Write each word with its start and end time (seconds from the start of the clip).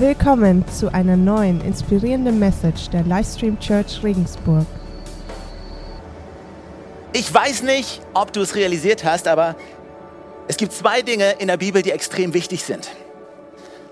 Willkommen 0.00 0.64
zu 0.68 0.94
einer 0.94 1.16
neuen 1.16 1.60
inspirierenden 1.60 2.38
Message 2.38 2.88
der 2.90 3.02
Livestream 3.02 3.58
Church 3.58 4.00
Regensburg. 4.04 4.64
Ich 7.12 7.34
weiß 7.34 7.64
nicht, 7.64 8.00
ob 8.14 8.32
du 8.32 8.40
es 8.40 8.54
realisiert 8.54 9.02
hast, 9.02 9.26
aber 9.26 9.56
es 10.46 10.56
gibt 10.56 10.72
zwei 10.72 11.02
Dinge 11.02 11.32
in 11.40 11.48
der 11.48 11.56
Bibel, 11.56 11.82
die 11.82 11.90
extrem 11.90 12.32
wichtig 12.32 12.62
sind. 12.62 12.90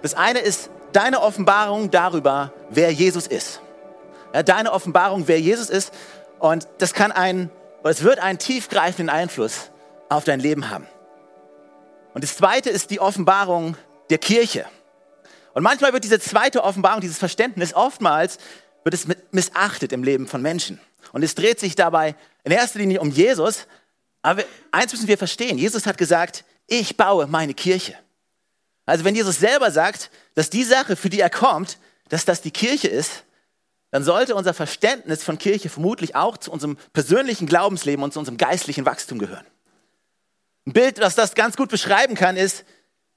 Das 0.03 0.15
eine 0.15 0.39
ist 0.39 0.71
deine 0.93 1.23
Offenbarung 1.23 1.91
darüber, 1.91 2.53
wer 2.71 2.93
Jesus 2.93 3.27
ist. 3.27 3.61
Ja, 4.33 4.45
deine 4.45 4.71
Offenbarung, 4.71 5.25
wer 5.27 5.41
Jesus 5.41 5.71
ist. 5.71 5.93
Und 6.39 6.69
das 6.79 6.95
kann 6.95 7.11
einen, 7.11 7.51
es 7.83 8.05
wird 8.05 8.21
einen 8.21 8.39
tiefgreifenden 8.39 9.13
Einfluss 9.13 9.73
auf 10.09 10.23
dein 10.23 10.39
Leben 10.39 10.71
haben. 10.71 10.87
Und 12.15 12.23
das 12.23 12.37
zweite 12.37 12.71
ist 12.71 12.93
die 12.93 13.01
Offenbarung 13.01 13.77
der 14.09 14.19
Kirche. 14.19 14.67
Und 15.57 15.63
manchmal 15.63 15.95
wird 15.95 16.05
diese 16.05 16.21
zweite 16.21 16.63
Offenbarung, 16.63 17.01
dieses 17.01 17.17
Verständnis, 17.17 17.73
oftmals 17.73 18.37
wird 18.85 18.95
es 18.95 19.07
missachtet 19.31 19.91
im 19.91 20.05
Leben 20.05 20.29
von 20.29 20.43
Menschen. 20.43 20.79
Und 21.13 21.23
es 21.23 21.35
dreht 21.35 21.59
sich 21.59 21.75
dabei 21.75 22.15
in 22.45 22.53
erster 22.53 22.79
Linie 22.79 23.01
um 23.01 23.11
Jesus. 23.11 23.67
Aber 24.21 24.45
eins 24.71 24.93
müssen 24.93 25.09
wir 25.09 25.17
verstehen. 25.17 25.57
Jesus 25.57 25.87
hat 25.87 25.97
gesagt, 25.97 26.45
ich 26.67 26.99
baue 26.99 27.27
meine 27.27 27.55
Kirche. 27.55 27.95
Also 28.85 29.07
wenn 29.07 29.15
Jesus 29.15 29.39
selber 29.39 29.71
sagt, 29.71 30.11
dass 30.35 30.51
die 30.51 30.63
Sache, 30.63 30.95
für 30.95 31.09
die 31.09 31.21
er 31.21 31.31
kommt, 31.31 31.79
dass 32.11 32.27
das 32.27 32.43
die 32.43 32.51
Kirche 32.51 32.89
ist, 32.89 33.25
dann 33.93 34.05
sollte 34.05 34.35
unser 34.35 34.53
Verständnis 34.53 35.25
von 35.25 35.39
Kirche 35.39 35.71
vermutlich 35.71 36.15
auch 36.15 36.37
zu 36.37 36.53
unserem 36.53 36.77
persönlichen 36.93 37.47
Glaubensleben 37.47 38.05
und 38.05 38.13
zu 38.13 38.19
unserem 38.19 38.37
geistlichen 38.37 38.85
Wachstum 38.85 39.19
gehören. 39.19 39.47
Ein 40.67 40.75
Bild, 40.75 40.99
das 40.99 41.15
das 41.15 41.35
ganz 41.35 41.57
gut 41.57 41.71
beschreiben 41.71 42.15
kann, 42.15 42.37
ist, 42.37 42.67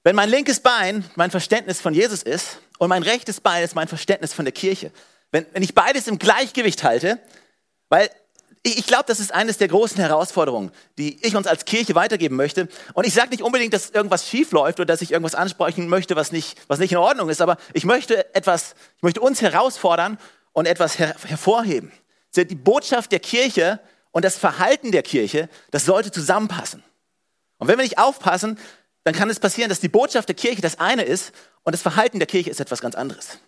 wenn 0.02 0.16
mein 0.16 0.30
linkes 0.30 0.60
Bein 0.60 1.04
mein 1.16 1.30
Verständnis 1.30 1.80
von 1.80 1.94
Jesus 1.94 2.22
ist 2.22 2.58
und 2.78 2.88
mein 2.88 3.02
rechtes 3.02 3.40
Bein 3.40 3.62
ist 3.62 3.74
mein 3.74 3.88
Verständnis 3.88 4.32
von 4.32 4.44
der 4.44 4.52
Kirche, 4.52 4.92
wenn, 5.30 5.46
wenn 5.52 5.62
ich 5.62 5.74
beides 5.74 6.06
im 6.08 6.18
Gleichgewicht 6.18 6.82
halte, 6.82 7.18
weil 7.88 8.10
ich, 8.62 8.78
ich 8.78 8.86
glaube, 8.86 9.04
das 9.06 9.20
ist 9.20 9.32
eines 9.32 9.58
der 9.58 9.68
großen 9.68 9.96
Herausforderungen, 9.98 10.70
die 10.98 11.24
ich 11.24 11.36
uns 11.36 11.46
als 11.46 11.64
Kirche 11.64 11.94
weitergeben 11.94 12.36
möchte. 12.36 12.68
Und 12.94 13.06
ich 13.06 13.14
sage 13.14 13.30
nicht 13.30 13.42
unbedingt, 13.42 13.72
dass 13.72 13.90
irgendwas 13.90 14.28
schief 14.28 14.52
läuft 14.52 14.80
oder 14.80 14.86
dass 14.86 15.02
ich 15.02 15.12
irgendwas 15.12 15.34
ansprechen 15.34 15.88
möchte, 15.88 16.16
was 16.16 16.32
nicht, 16.32 16.58
was 16.68 16.78
nicht 16.78 16.92
in 16.92 16.98
Ordnung 16.98 17.28
ist, 17.28 17.40
aber 17.40 17.56
ich 17.72 17.84
möchte 17.84 18.34
etwas, 18.34 18.74
ich 18.96 19.02
möchte 19.02 19.20
uns 19.20 19.40
herausfordern 19.40 20.18
und 20.52 20.66
etwas 20.66 20.98
her 20.98 21.14
hervorheben. 21.24 21.92
Die 22.36 22.54
Botschaft 22.54 23.12
der 23.12 23.20
Kirche 23.20 23.80
und 24.12 24.24
das 24.24 24.36
Verhalten 24.36 24.92
der 24.92 25.02
Kirche, 25.02 25.48
das 25.70 25.84
sollte 25.84 26.10
zusammenpassen. 26.10 26.82
Und 27.58 27.68
wenn 27.68 27.76
wir 27.76 27.84
nicht 27.84 27.98
aufpassen, 27.98 28.58
dann 29.04 29.14
kann 29.14 29.30
es 29.30 29.40
passieren, 29.40 29.68
dass 29.68 29.80
die 29.80 29.88
Botschaft 29.88 30.28
der 30.28 30.36
Kirche 30.36 30.60
das 30.60 30.78
eine 30.78 31.02
ist 31.02 31.32
und 31.62 31.72
das 31.72 31.82
Verhalten 31.82 32.18
der 32.18 32.26
Kirche 32.26 32.50
ist 32.50 32.60
etwas 32.60 32.80
ganz 32.80 32.94
anderes. 32.94 33.38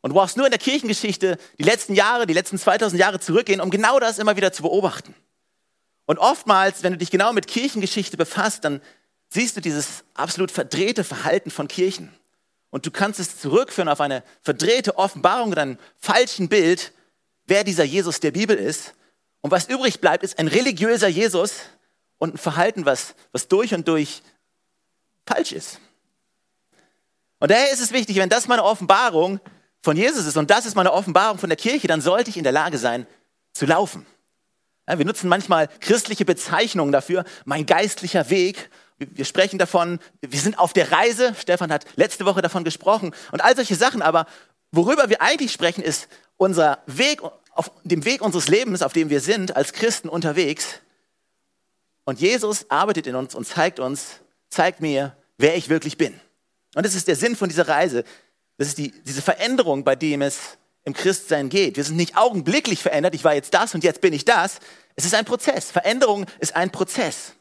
Und 0.00 0.10
du 0.10 0.14
brauchst 0.14 0.36
nur 0.36 0.46
in 0.46 0.52
der 0.52 0.60
Kirchengeschichte 0.60 1.38
die 1.58 1.64
letzten 1.64 1.94
Jahre, 1.94 2.26
die 2.26 2.34
letzten 2.34 2.58
2000 2.58 3.00
Jahre 3.00 3.18
zurückgehen, 3.18 3.60
um 3.60 3.70
genau 3.70 3.98
das 3.98 4.18
immer 4.18 4.36
wieder 4.36 4.52
zu 4.52 4.62
beobachten. 4.62 5.14
Und 6.04 6.18
oftmals, 6.18 6.82
wenn 6.82 6.92
du 6.92 6.98
dich 6.98 7.10
genau 7.10 7.32
mit 7.32 7.48
Kirchengeschichte 7.48 8.16
befasst, 8.16 8.64
dann 8.64 8.80
siehst 9.28 9.56
du 9.56 9.60
dieses 9.60 10.04
absolut 10.14 10.52
verdrehte 10.52 11.02
Verhalten 11.02 11.50
von 11.50 11.66
Kirchen. 11.66 12.14
Und 12.70 12.86
du 12.86 12.90
kannst 12.90 13.18
es 13.18 13.40
zurückführen 13.40 13.88
auf 13.88 14.00
eine 14.00 14.22
verdrehte 14.42 14.98
Offenbarung 14.98 15.50
oder 15.50 15.62
ein 15.62 15.78
falschen 15.98 16.48
Bild, 16.48 16.92
wer 17.46 17.64
dieser 17.64 17.84
Jesus 17.84 18.20
der 18.20 18.30
Bibel 18.30 18.56
ist. 18.56 18.94
Und 19.40 19.50
was 19.50 19.68
übrig 19.68 20.00
bleibt, 20.00 20.22
ist 20.22 20.38
ein 20.38 20.48
religiöser 20.48 21.08
Jesus 21.08 21.54
und 22.18 22.34
ein 22.34 22.38
Verhalten, 22.38 22.84
was, 22.86 23.14
was 23.32 23.48
durch 23.48 23.74
und 23.74 23.88
durch 23.88 24.22
falsch 25.26 25.52
ist. 25.52 25.80
Und 27.38 27.50
daher 27.50 27.70
ist 27.70 27.80
es 27.80 27.92
wichtig, 27.92 28.16
wenn 28.16 28.28
das 28.28 28.48
meine 28.48 28.64
Offenbarung 28.64 29.40
von 29.82 29.96
Jesus 29.96 30.26
ist 30.26 30.36
und 30.36 30.50
das 30.50 30.66
ist 30.66 30.74
meine 30.74 30.92
Offenbarung 30.92 31.38
von 31.38 31.50
der 31.50 31.56
Kirche, 31.56 31.86
dann 31.86 32.00
sollte 32.00 32.30
ich 32.30 32.36
in 32.36 32.44
der 32.44 32.52
Lage 32.52 32.78
sein 32.78 33.06
zu 33.52 33.66
laufen. 33.66 34.06
Ja, 34.88 34.98
wir 34.98 35.04
nutzen 35.04 35.28
manchmal 35.28 35.68
christliche 35.80 36.24
Bezeichnungen 36.24 36.92
dafür, 36.92 37.24
mein 37.44 37.66
geistlicher 37.66 38.30
Weg. 38.30 38.70
Wir 38.98 39.24
sprechen 39.24 39.58
davon, 39.58 39.98
wir 40.20 40.40
sind 40.40 40.58
auf 40.58 40.72
der 40.72 40.92
Reise. 40.92 41.34
Stefan 41.38 41.72
hat 41.72 41.84
letzte 41.96 42.24
Woche 42.24 42.40
davon 42.40 42.64
gesprochen 42.64 43.12
und 43.32 43.42
all 43.42 43.54
solche 43.54 43.74
Sachen. 43.74 44.00
Aber 44.00 44.26
worüber 44.70 45.10
wir 45.10 45.20
eigentlich 45.20 45.52
sprechen, 45.52 45.82
ist 45.82 46.08
unser 46.36 46.78
Weg, 46.86 47.20
auf 47.52 47.70
dem 47.84 48.04
Weg 48.04 48.22
unseres 48.22 48.48
Lebens, 48.48 48.82
auf 48.82 48.92
dem 48.92 49.10
wir 49.10 49.20
sind 49.20 49.56
als 49.56 49.72
Christen 49.72 50.08
unterwegs. 50.08 50.80
Und 52.04 52.20
Jesus 52.20 52.70
arbeitet 52.70 53.06
in 53.06 53.16
uns 53.16 53.34
und 53.34 53.46
zeigt 53.46 53.80
uns, 53.80 54.20
zeigt 54.48 54.80
mir, 54.80 55.16
wer 55.38 55.56
ich 55.56 55.68
wirklich 55.68 55.98
bin. 55.98 56.18
Und 56.74 56.84
das 56.84 56.94
ist 56.94 57.08
der 57.08 57.16
Sinn 57.16 57.36
von 57.36 57.48
dieser 57.48 57.68
Reise. 57.68 58.04
Das 58.58 58.68
ist 58.68 58.78
die, 58.78 58.90
diese 59.02 59.22
Veränderung, 59.22 59.84
bei 59.84 59.96
dem 59.96 60.22
es 60.22 60.58
im 60.84 60.92
Christsein 60.92 61.48
geht. 61.48 61.76
Wir 61.76 61.84
sind 61.84 61.96
nicht 61.96 62.16
augenblicklich 62.16 62.80
verändert, 62.80 63.14
ich 63.14 63.24
war 63.24 63.34
jetzt 63.34 63.52
das 63.54 63.74
und 63.74 63.84
jetzt 63.84 64.00
bin 64.00 64.12
ich 64.12 64.24
das. 64.24 64.60
Es 64.94 65.04
ist 65.04 65.14
ein 65.14 65.24
Prozess. 65.24 65.70
Veränderung 65.70 66.26
ist 66.38 66.54
ein 66.54 66.70
Prozess. 66.70 67.34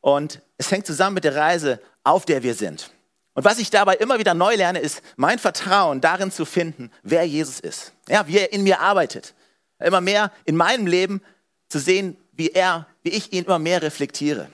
Und 0.00 0.40
es 0.56 0.70
hängt 0.70 0.86
zusammen 0.86 1.14
mit 1.14 1.24
der 1.24 1.36
Reise, 1.36 1.80
auf 2.02 2.24
der 2.24 2.42
wir 2.42 2.54
sind. 2.54 2.90
Und 3.34 3.44
was 3.44 3.58
ich 3.58 3.70
dabei 3.70 3.96
immer 3.96 4.18
wieder 4.18 4.34
neu 4.34 4.54
lerne, 4.54 4.78
ist 4.78 5.02
mein 5.16 5.38
Vertrauen 5.38 6.00
darin 6.00 6.30
zu 6.30 6.44
finden, 6.44 6.90
wer 7.02 7.24
Jesus 7.24 7.60
ist. 7.60 7.92
Ja, 8.08 8.26
wie 8.26 8.38
er 8.38 8.52
in 8.52 8.62
mir 8.62 8.80
arbeitet. 8.80 9.34
Immer 9.78 10.00
mehr 10.00 10.32
in 10.44 10.56
meinem 10.56 10.86
Leben 10.86 11.20
zu 11.68 11.78
sehen, 11.78 12.16
wie 12.32 12.50
er, 12.50 12.86
wie 13.02 13.10
ich 13.10 13.32
ihn 13.32 13.44
immer 13.44 13.58
mehr 13.58 13.82
reflektiere. 13.82 14.48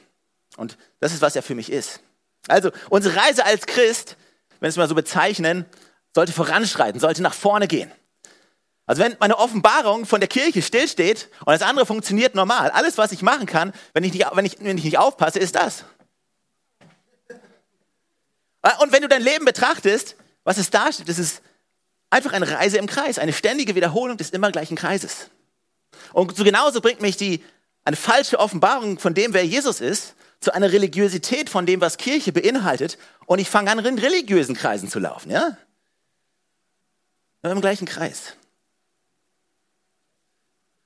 Und 0.56 0.78
das 0.98 1.12
ist, 1.12 1.20
was 1.20 1.36
er 1.36 1.42
für 1.42 1.54
mich 1.54 1.70
ist. 1.70 2.00
Also, 2.48 2.70
unsere 2.88 3.16
Reise 3.16 3.44
als 3.44 3.66
Christ, 3.66 4.16
wenn 4.60 4.66
wir 4.66 4.68
es 4.68 4.76
mal 4.76 4.88
so 4.88 4.94
bezeichnen, 4.94 5.66
sollte 6.14 6.32
voranschreiten, 6.32 7.00
sollte 7.00 7.22
nach 7.22 7.34
vorne 7.34 7.68
gehen. 7.68 7.90
Also 8.90 9.02
wenn 9.02 9.16
meine 9.20 9.38
Offenbarung 9.38 10.04
von 10.04 10.18
der 10.18 10.28
Kirche 10.28 10.62
stillsteht 10.62 11.28
und 11.44 11.52
das 11.52 11.62
andere 11.62 11.86
funktioniert 11.86 12.34
normal, 12.34 12.70
alles, 12.70 12.98
was 12.98 13.12
ich 13.12 13.22
machen 13.22 13.46
kann, 13.46 13.72
wenn 13.92 14.02
ich 14.02 14.12
nicht, 14.12 14.26
wenn 14.32 14.44
ich, 14.44 14.58
wenn 14.58 14.76
ich 14.76 14.82
nicht 14.82 14.98
aufpasse, 14.98 15.38
ist 15.38 15.54
das. 15.54 15.84
Und 18.80 18.90
wenn 18.90 19.02
du 19.02 19.06
dein 19.06 19.22
Leben 19.22 19.44
betrachtest, 19.44 20.16
was 20.42 20.58
es 20.58 20.70
da 20.70 20.92
steht, 20.92 21.08
das 21.08 21.20
ist 21.20 21.40
einfach 22.10 22.32
eine 22.32 22.50
Reise 22.50 22.78
im 22.78 22.88
Kreis, 22.88 23.20
eine 23.20 23.32
ständige 23.32 23.76
Wiederholung 23.76 24.16
des 24.16 24.30
immer 24.30 24.50
gleichen 24.50 24.76
Kreises. 24.76 25.30
Und 26.12 26.36
so 26.36 26.42
genauso 26.42 26.80
bringt 26.80 27.00
mich 27.00 27.16
die, 27.16 27.44
eine 27.84 27.96
falsche 27.96 28.40
Offenbarung 28.40 28.98
von 28.98 29.14
dem, 29.14 29.34
wer 29.34 29.46
Jesus 29.46 29.80
ist, 29.80 30.16
zu 30.40 30.54
einer 30.54 30.72
Religiosität 30.72 31.50
von 31.50 31.66
dem, 31.66 31.80
was 31.80 31.98
Kirche 31.98 32.32
beinhaltet, 32.32 32.98
und 33.26 33.38
ich 33.38 33.48
fange 33.48 33.70
an, 33.70 33.84
in 33.84 33.98
religiösen 33.98 34.56
Kreisen 34.56 34.88
zu 34.88 34.98
laufen, 34.98 35.30
ja? 35.30 35.56
Im 37.42 37.60
gleichen 37.60 37.86
Kreis. 37.86 38.34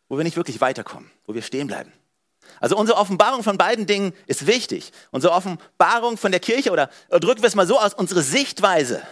Wo 0.09 0.17
wir 0.17 0.25
nicht 0.25 0.37
wirklich 0.37 0.61
weiterkommen, 0.61 1.11
wo 1.27 1.35
wir 1.35 1.43
stehen 1.43 1.67
bleiben. 1.67 1.93
Also 2.61 2.77
unsere 2.77 2.99
Offenbarung 2.99 3.43
von 3.43 3.59
beiden 3.59 3.87
Dingen 3.87 4.13
ist 4.27 4.47
wichtig. 4.47 4.93
Unsere 5.11 5.33
Offenbarung 5.33 6.17
von 6.17 6.31
der 6.31 6.41
Kirche, 6.41 6.71
oder, 6.71 6.91
drücken 7.09 7.43
wir 7.43 7.49
es 7.49 7.55
mal 7.55 7.67
so 7.67 7.79
aus, 7.79 7.95
unsere 7.95 8.23
Sichtweise 8.23 9.03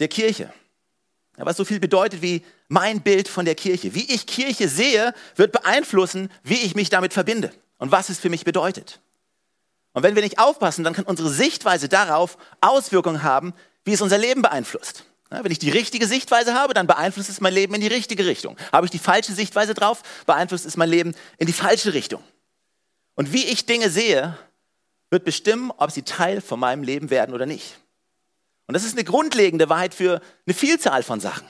der 0.00 0.08
Kirche. 0.08 0.52
was 1.36 1.56
so 1.56 1.64
viel 1.64 1.80
bedeutet 1.80 2.22
wie 2.22 2.44
mein 2.68 3.00
Bild 3.00 3.28
von 3.28 3.44
der 3.44 3.54
Kirche. 3.54 3.94
Wie 3.94 4.12
ich 4.12 4.26
Kirche 4.26 4.68
sehe, 4.68 5.14
wird 5.36 5.52
beeinflussen, 5.52 6.30
wie 6.42 6.58
ich 6.58 6.74
mich 6.74 6.90
damit 6.90 7.12
verbinde 7.12 7.52
und 7.78 7.90
was 7.90 8.08
es 8.08 8.18
für 8.18 8.30
mich 8.30 8.44
bedeutet. 8.44 9.00
Und 9.94 10.02
wenn 10.02 10.16
wir 10.16 10.22
nicht 10.22 10.38
aufpassen, 10.38 10.84
dann 10.84 10.92
kann 10.92 11.04
unsere 11.04 11.30
Sichtweise 11.30 11.88
darauf 11.88 12.36
Auswirkungen 12.60 13.22
haben, 13.22 13.54
wie 13.84 13.92
es 13.92 14.02
unser 14.02 14.18
Leben 14.18 14.42
beeinflusst. 14.42 15.04
Wenn 15.30 15.50
ich 15.50 15.58
die 15.58 15.70
richtige 15.70 16.06
Sichtweise 16.06 16.54
habe, 16.54 16.74
dann 16.74 16.86
beeinflusst 16.86 17.30
es 17.30 17.40
mein 17.40 17.54
Leben 17.54 17.74
in 17.74 17.80
die 17.80 17.86
richtige 17.86 18.26
Richtung. 18.26 18.56
Habe 18.72 18.86
ich 18.86 18.90
die 18.90 18.98
falsche 18.98 19.32
Sichtweise 19.32 19.72
drauf, 19.72 20.02
beeinflusst 20.26 20.66
es 20.66 20.76
mein 20.76 20.90
Leben 20.90 21.14
in 21.38 21.46
die 21.46 21.52
falsche 21.52 21.94
Richtung. 21.94 22.22
Und 23.14 23.32
wie 23.32 23.44
ich 23.44 23.66
Dinge 23.66 23.88
sehe, 23.88 24.36
wird 25.10 25.24
bestimmen, 25.24 25.72
ob 25.76 25.90
sie 25.90 26.02
Teil 26.02 26.40
von 26.40 26.60
meinem 26.60 26.82
Leben 26.82 27.10
werden 27.10 27.34
oder 27.34 27.46
nicht. 27.46 27.78
Und 28.66 28.74
das 28.74 28.84
ist 28.84 28.94
eine 28.94 29.04
grundlegende 29.04 29.68
Wahrheit 29.68 29.94
für 29.94 30.20
eine 30.46 30.54
Vielzahl 30.54 31.02
von 31.02 31.20
Sachen. 31.20 31.46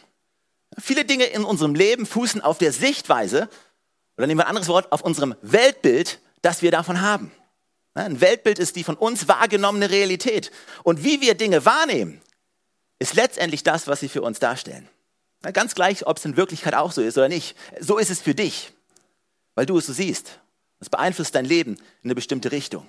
Viele 0.79 1.05
Dinge 1.05 1.25
in 1.25 1.45
unserem 1.45 1.75
Leben 1.75 2.07
fußen 2.07 2.41
auf 2.41 2.59
der 2.59 2.73
Sichtweise, 2.73 3.49
oder 4.17 4.27
nehmen 4.27 4.41
wir 4.41 4.45
ein 4.45 4.51
anderes 4.51 4.69
Wort, 4.69 4.93
auf 4.93 5.03
unserem 5.03 5.35
Weltbild, 5.41 6.21
das 6.43 6.63
wir 6.63 6.71
davon 6.71 7.01
haben. 7.01 7.33
Ein 7.95 8.21
Weltbild 8.21 8.59
ist 8.59 8.77
die 8.77 8.85
von 8.85 8.97
uns 8.97 9.29
wahrgenommene 9.29 9.89
Realität. 9.89 10.51
Und 10.83 11.05
wie 11.05 11.21
wir 11.21 11.35
Dinge 11.35 11.65
wahrnehmen, 11.65 12.21
ist 12.99 13.15
letztendlich 13.15 13.63
das, 13.63 13.87
was 13.87 14.01
sie 14.01 14.09
für 14.09 14.23
uns 14.23 14.41
darstellen. 14.41 14.89
Ganz 15.53 15.75
gleich, 15.75 16.07
ob 16.07 16.17
es 16.17 16.25
in 16.25 16.37
Wirklichkeit 16.37 16.75
auch 16.75 16.91
so 16.91 17.03
ist 17.03 17.19
oder 17.19 17.29
nicht. 17.29 17.57
So 17.79 17.99
ist 17.99 18.11
es 18.11 18.21
für 18.21 18.35
dich, 18.35 18.73
weil 19.55 19.67
du 19.67 19.79
es 19.79 19.87
so 19.87 19.93
siehst. 19.93 20.41
Es 20.81 20.91
beeinflusst 20.91 21.35
dein 21.35 21.45
Leben 21.45 21.75
in 21.75 22.09
eine 22.09 22.15
bestimmte 22.15 22.51
Richtung. 22.51 22.89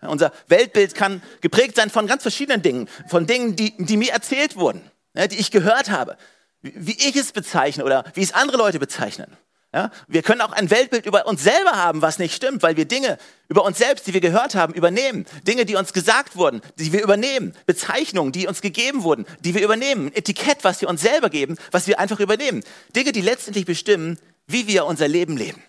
Unser 0.00 0.32
Weltbild 0.48 0.94
kann 0.94 1.22
geprägt 1.40 1.76
sein 1.76 1.90
von 1.90 2.06
ganz 2.06 2.22
verschiedenen 2.22 2.62
Dingen, 2.62 2.88
von 3.08 3.26
Dingen, 3.26 3.56
die, 3.56 3.74
die 3.78 3.96
mir 3.96 4.12
erzählt 4.12 4.56
wurden, 4.56 4.82
die 5.14 5.38
ich 5.38 5.50
gehört 5.50 5.90
habe, 5.90 6.18
wie 6.60 6.92
ich 6.92 7.16
es 7.16 7.32
bezeichne 7.32 7.84
oder 7.84 8.04
wie 8.14 8.22
es 8.22 8.32
andere 8.32 8.58
Leute 8.58 8.78
bezeichnen. 8.78 9.34
Ja? 9.74 9.90
Wir 10.06 10.22
können 10.22 10.40
auch 10.40 10.52
ein 10.52 10.70
Weltbild 10.70 11.04
über 11.04 11.26
uns 11.26 11.42
selber 11.42 11.72
haben, 11.72 12.00
was 12.00 12.20
nicht 12.20 12.32
stimmt, 12.32 12.62
weil 12.62 12.76
wir 12.76 12.84
Dinge 12.84 13.18
über 13.48 13.64
uns 13.64 13.76
selbst, 13.76 14.06
die 14.06 14.14
wir 14.14 14.20
gehört 14.20 14.54
haben, 14.54 14.72
übernehmen. 14.72 15.26
Dinge, 15.48 15.66
die 15.66 15.74
uns 15.74 15.92
gesagt 15.92 16.36
wurden, 16.36 16.62
die 16.78 16.92
wir 16.92 17.02
übernehmen. 17.02 17.52
Bezeichnungen, 17.66 18.30
die 18.30 18.46
uns 18.46 18.60
gegeben 18.60 19.02
wurden, 19.02 19.26
die 19.40 19.52
wir 19.52 19.64
übernehmen. 19.64 20.12
Etikett, 20.14 20.62
was 20.62 20.80
wir 20.80 20.88
uns 20.88 21.02
selber 21.02 21.28
geben, 21.28 21.58
was 21.72 21.88
wir 21.88 21.98
einfach 21.98 22.20
übernehmen. 22.20 22.62
Dinge, 22.94 23.10
die 23.10 23.20
letztendlich 23.20 23.66
bestimmen, 23.66 24.20
wie 24.46 24.68
wir 24.68 24.86
unser 24.86 25.08
Leben 25.08 25.36
leben. 25.36 25.60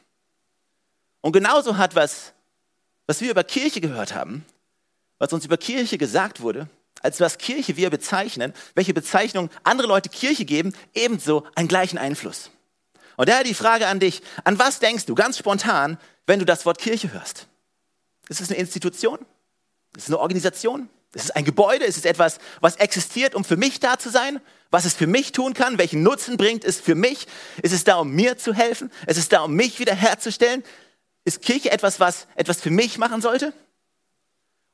Und 1.22 1.32
genauso 1.32 1.78
hat 1.78 1.96
was, 1.96 2.34
was 3.08 3.22
wir 3.22 3.32
über 3.32 3.44
Kirche 3.44 3.82
gehört 3.82 4.14
haben, 4.14 4.46
was 5.18 5.34
uns 5.34 5.46
über 5.46 5.58
Kirche 5.58 5.98
gesagt 5.98 6.42
wurde, 6.42 6.70
als 7.02 7.20
was 7.20 7.40
Kirche 7.40 7.76
wir 7.76 7.90
bezeichnen, 7.90 8.54
welche 8.76 8.94
Bezeichnung 8.94 9.50
andere 9.64 9.88
Leute 9.88 10.10
Kirche 10.10 10.46
geben, 10.46 10.76
ebenso 10.94 11.48
einen 11.56 11.68
gleichen 11.68 11.98
Einfluss. 11.98 12.52
Und 13.18 13.30
daher 13.30 13.44
die 13.44 13.54
Frage 13.54 13.88
an 13.88 14.00
dich, 14.00 14.22
an 14.44 14.60
was 14.60 14.80
denkst 14.80 15.06
du 15.06 15.16
ganz 15.16 15.38
spontan, 15.38 15.98
wenn 16.28 16.40
du 16.40 16.46
das 16.46 16.66
Wort 16.66 16.80
Kirche 16.80 17.12
hörst? 17.14 17.48
Ist 18.30 18.42
es 18.42 18.50
eine 18.50 18.60
Institution? 18.60 19.20
Ist 19.96 20.04
es 20.04 20.08
eine 20.08 20.20
Organisation? 20.20 20.90
Ist 21.14 21.26
es 21.26 21.32
ein 21.32 21.46
Gebäude? 21.46 21.86
Ist 21.86 21.98
es 21.98 22.06
etwas, 22.06 22.40
was 22.60 22.76
existiert, 22.76 23.36
um 23.36 23.46
für 23.46 23.56
mich 23.56 23.80
da 23.80 23.98
zu 23.98 24.10
sein? 24.10 24.42
Was 24.70 24.84
es 24.84 24.94
für 24.94 25.08
mich 25.08 25.32
tun 25.32 25.54
kann? 25.54 25.78
Welchen 25.78 26.04
Nutzen 26.04 26.36
bringt 26.36 26.66
es 26.66 26.80
für 26.80 26.96
mich? 26.96 27.28
Ist 27.62 27.72
es 27.72 27.86
da, 27.86 27.96
um 27.96 28.12
mir 28.12 28.38
zu 28.38 28.54
helfen? 28.54 28.92
Ist 29.08 29.18
es 29.18 29.30
da, 29.30 29.44
um 29.44 29.54
mich 29.54 29.80
wiederherzustellen? 29.80 30.64
Ist 31.24 31.42
Kirche 31.42 31.72
etwas, 31.72 32.00
was 32.00 32.28
etwas 32.36 32.60
für 32.60 32.72
mich 32.72 32.98
machen 32.98 33.22
sollte? 33.22 33.54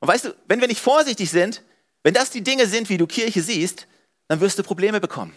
Und 0.00 0.08
weißt 0.08 0.24
du, 0.24 0.34
wenn 0.48 0.60
wir 0.60 0.66
nicht 0.66 0.80
vorsichtig 0.80 1.30
sind, 1.30 1.62
wenn 2.02 2.14
das 2.14 2.30
die 2.30 2.42
Dinge 2.42 2.66
sind, 2.66 2.88
wie 2.88 2.98
du 2.98 3.06
Kirche 3.06 3.40
siehst, 3.40 3.86
dann 4.26 4.40
wirst 4.40 4.58
du 4.58 4.64
Probleme 4.64 5.00
bekommen. 5.00 5.36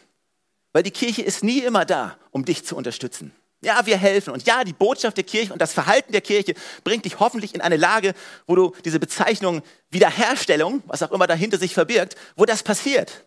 Weil 0.76 0.84
die 0.84 0.92
Kirche 0.92 1.22
ist 1.22 1.42
nie 1.42 1.60
immer 1.60 1.86
da, 1.86 2.18
um 2.32 2.44
dich 2.44 2.66
zu 2.66 2.76
unterstützen. 2.76 3.34
Ja, 3.62 3.86
wir 3.86 3.96
helfen. 3.96 4.34
Und 4.34 4.46
ja, 4.46 4.66
die 4.66 4.74
Botschaft 4.74 5.16
der 5.16 5.24
Kirche 5.24 5.54
und 5.54 5.62
das 5.62 5.72
Verhalten 5.72 6.12
der 6.12 6.20
Kirche 6.20 6.54
bringt 6.84 7.06
dich 7.06 7.22
hoffentlich 7.22 7.56
in 7.56 7.62
eine 7.62 7.78
Lage, 7.78 8.14
wo 8.46 8.58
du 8.58 8.76
diese 8.84 9.00
Bezeichnung 9.00 9.62
Wiederherstellung, 9.90 10.84
was 10.86 11.02
auch 11.02 11.14
immer 11.14 11.28
dahinter 11.28 11.58
sich 11.58 11.74
verbirgt, 11.74 12.18
wo 12.36 12.44
das 12.44 12.62
passiert. 12.62 13.24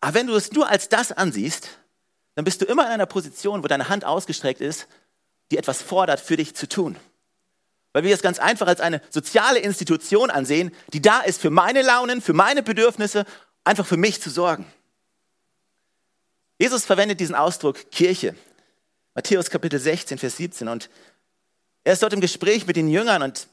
Aber 0.00 0.14
wenn 0.14 0.26
du 0.26 0.34
es 0.36 0.50
nur 0.52 0.70
als 0.70 0.88
das 0.88 1.12
ansiehst, 1.12 1.68
dann 2.34 2.46
bist 2.46 2.62
du 2.62 2.64
immer 2.64 2.86
in 2.86 2.92
einer 2.92 3.04
Position, 3.04 3.62
wo 3.62 3.66
deine 3.66 3.90
Hand 3.90 4.06
ausgestreckt 4.06 4.62
ist, 4.62 4.88
die 5.50 5.58
etwas 5.58 5.82
fordert, 5.82 6.18
für 6.18 6.38
dich 6.38 6.54
zu 6.54 6.66
tun. 6.66 6.96
Weil 7.92 8.04
wir 8.04 8.14
es 8.14 8.22
ganz 8.22 8.38
einfach 8.38 8.68
als 8.68 8.80
eine 8.80 9.02
soziale 9.10 9.58
Institution 9.58 10.30
ansehen, 10.30 10.74
die 10.94 11.02
da 11.02 11.20
ist 11.20 11.42
für 11.42 11.50
meine 11.50 11.82
Launen, 11.82 12.22
für 12.22 12.32
meine 12.32 12.62
Bedürfnisse, 12.62 13.26
einfach 13.64 13.86
für 13.86 13.98
mich 13.98 14.22
zu 14.22 14.30
sorgen. 14.30 14.64
Jesus 16.58 16.84
verwendet 16.84 17.20
diesen 17.20 17.34
Ausdruck 17.34 17.90
Kirche. 17.90 18.34
Matthäus 19.14 19.48
Kapitel 19.48 19.78
16, 19.78 20.18
Vers 20.18 20.36
17. 20.36 20.68
Und 20.68 20.90
er 21.84 21.92
ist 21.92 22.02
dort 22.02 22.12
im 22.12 22.20
Gespräch 22.20 22.66
mit 22.66 22.76
den 22.76 22.88
Jüngern 22.88 23.22
und 23.22 23.48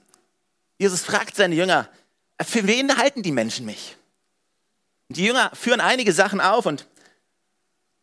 Jesus 0.77 1.01
fragt 1.01 1.35
seine 1.35 1.55
Jünger, 1.55 1.89
für 2.43 2.67
wen 2.67 2.97
halten 2.97 3.23
die 3.23 3.31
Menschen 3.31 3.65
mich? 3.65 3.95
Und 5.07 5.17
die 5.17 5.25
Jünger 5.25 5.51
führen 5.53 5.79
einige 5.79 6.11
Sachen 6.11 6.41
auf 6.41 6.65
und 6.65 6.87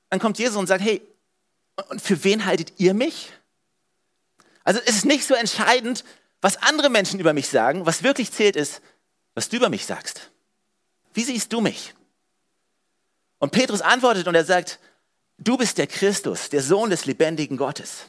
dann 0.09 0.21
kommt 0.21 0.39
Jesus 0.39 0.57
und 0.57 0.67
sagt, 0.67 0.83
hey, 0.83 1.03
und 1.89 2.01
für 2.01 2.23
wen 2.25 2.45
haltet 2.45 2.75
ihr 2.79 2.95
mich? 2.95 3.33
Also 4.65 4.81
es 4.85 4.97
ist 4.97 5.05
nicht 5.05 5.27
so 5.27 5.35
entscheidend, 5.35 6.05
was 6.41 6.63
andere 6.63 6.91
Menschen 6.91 7.19
über 7.19 7.33
mich 7.33 7.49
sagen. 7.49 7.87
Was 7.87 8.03
wirklich 8.03 8.31
zählt 8.31 8.57
ist, 8.57 8.83
was 9.35 9.49
du 9.49 9.57
über 9.57 9.69
mich 9.69 9.87
sagst. 9.87 10.31
Wie 11.15 11.25
siehst 11.25 11.53
du 11.53 11.61
mich? 11.61 11.95
Und 13.39 13.53
Petrus 13.53 13.81
antwortet 13.81 14.29
und 14.29 14.35
er 14.35 14.45
sagt, 14.45 14.79
du 15.39 15.57
bist 15.57 15.79
der 15.79 15.87
Christus, 15.87 16.49
der 16.49 16.63
Sohn 16.63 16.91
des 16.91 17.07
lebendigen 17.07 17.57
Gottes. 17.57 18.07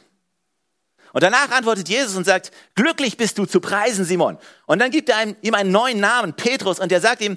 Und 1.12 1.22
danach 1.22 1.50
antwortet 1.50 1.88
Jesus 1.88 2.16
und 2.16 2.24
sagt, 2.24 2.50
glücklich 2.74 3.16
bist 3.16 3.38
du 3.38 3.46
zu 3.46 3.60
preisen, 3.60 4.04
Simon. 4.04 4.36
Und 4.66 4.80
dann 4.80 4.90
gibt 4.90 5.08
er 5.08 5.36
ihm 5.42 5.54
einen 5.54 5.70
neuen 5.70 6.00
Namen, 6.00 6.34
Petrus, 6.34 6.80
und 6.80 6.90
er 6.90 7.00
sagt 7.00 7.20
ihm, 7.22 7.36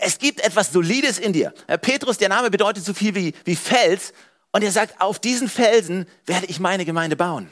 es 0.00 0.18
gibt 0.18 0.40
etwas 0.40 0.72
Solides 0.72 1.18
in 1.18 1.32
dir. 1.32 1.52
Petrus, 1.82 2.16
der 2.16 2.28
Name 2.28 2.50
bedeutet 2.50 2.84
so 2.84 2.94
viel 2.94 3.14
wie, 3.14 3.34
wie 3.44 3.56
Fels. 3.56 4.12
Und 4.52 4.62
er 4.62 4.72
sagt, 4.72 5.00
auf 5.00 5.18
diesen 5.18 5.48
Felsen 5.48 6.06
werde 6.26 6.46
ich 6.46 6.60
meine 6.60 6.84
Gemeinde 6.84 7.16
bauen. 7.16 7.50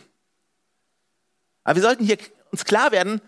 Aber 1.64 1.76
wir 1.76 1.82
sollten 1.82 2.04
hier 2.04 2.16
uns 2.50 2.64
klar 2.64 2.92
werden, 2.92 3.20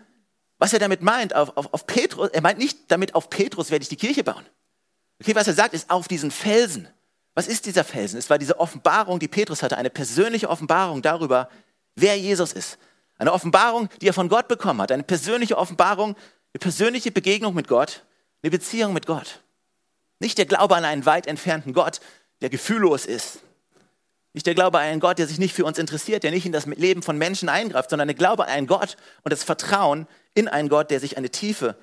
was 0.57 0.73
er 0.73 0.79
damit 0.79 1.01
meint. 1.01 1.35
Auf, 1.35 1.55
auf, 1.57 1.73
auf 1.73 1.85
Petrus, 1.85 2.29
er 2.29 2.41
meint 2.41 2.57
nicht 2.57 2.89
damit, 2.89 3.13
auf 3.13 3.29
Petrus 3.29 3.69
werde 3.69 3.83
ich 3.83 3.89
die 3.89 3.97
Kirche 3.97 4.23
bauen. 4.23 4.45
Okay, 5.21 5.35
was 5.35 5.47
er 5.47 5.53
sagt, 5.53 5.73
ist 5.73 5.91
auf 5.91 6.07
diesen 6.07 6.31
Felsen. 6.31 6.87
Was 7.33 7.47
ist 7.47 7.65
dieser 7.65 7.83
Felsen? 7.83 8.17
Es 8.17 8.29
war 8.29 8.37
diese 8.37 8.59
Offenbarung, 8.59 9.19
die 9.19 9.27
Petrus 9.27 9.63
hatte, 9.63 9.77
eine 9.77 9.89
persönliche 9.89 10.49
Offenbarung 10.49 11.01
darüber, 11.01 11.49
wer 11.95 12.17
Jesus 12.17 12.53
ist. 12.53 12.77
Eine 13.17 13.31
Offenbarung, 13.31 13.89
die 14.01 14.07
er 14.07 14.13
von 14.13 14.29
Gott 14.29 14.47
bekommen 14.47 14.81
hat. 14.81 14.91
Eine 14.91 15.03
persönliche 15.03 15.57
Offenbarung, 15.57 16.15
eine 16.53 16.59
persönliche 16.59 17.11
Begegnung 17.11 17.53
mit 17.53 17.67
Gott, 17.67 18.03
eine 18.43 18.51
Beziehung 18.51 18.93
mit 18.93 19.05
Gott. 19.05 19.41
Nicht 20.19 20.37
der 20.37 20.45
Glaube 20.45 20.75
an 20.75 20.85
einen 20.85 21.05
weit 21.05 21.27
entfernten 21.27 21.73
Gott, 21.73 22.01
der 22.41 22.49
gefühllos 22.49 23.05
ist. 23.05 23.39
Nicht 24.33 24.45
der 24.45 24.55
Glaube 24.55 24.79
an 24.79 24.85
einen 24.85 24.99
Gott, 24.99 25.19
der 25.19 25.27
sich 25.27 25.39
nicht 25.39 25.53
für 25.53 25.65
uns 25.65 25.77
interessiert, 25.77 26.23
der 26.23 26.31
nicht 26.31 26.45
in 26.45 26.51
das 26.51 26.65
Leben 26.65 27.03
von 27.03 27.17
Menschen 27.17 27.49
eingreift, 27.49 27.89
sondern 27.89 28.07
der 28.07 28.15
Glaube 28.15 28.45
an 28.45 28.49
einen 28.49 28.67
Gott 28.67 28.97
und 29.23 29.31
das 29.31 29.43
Vertrauen 29.43 30.07
in 30.33 30.47
einen 30.47 30.69
Gott, 30.69 30.91
der 30.91 30.99
sich 30.99 31.17
eine 31.17 31.29
tiefe, 31.29 31.75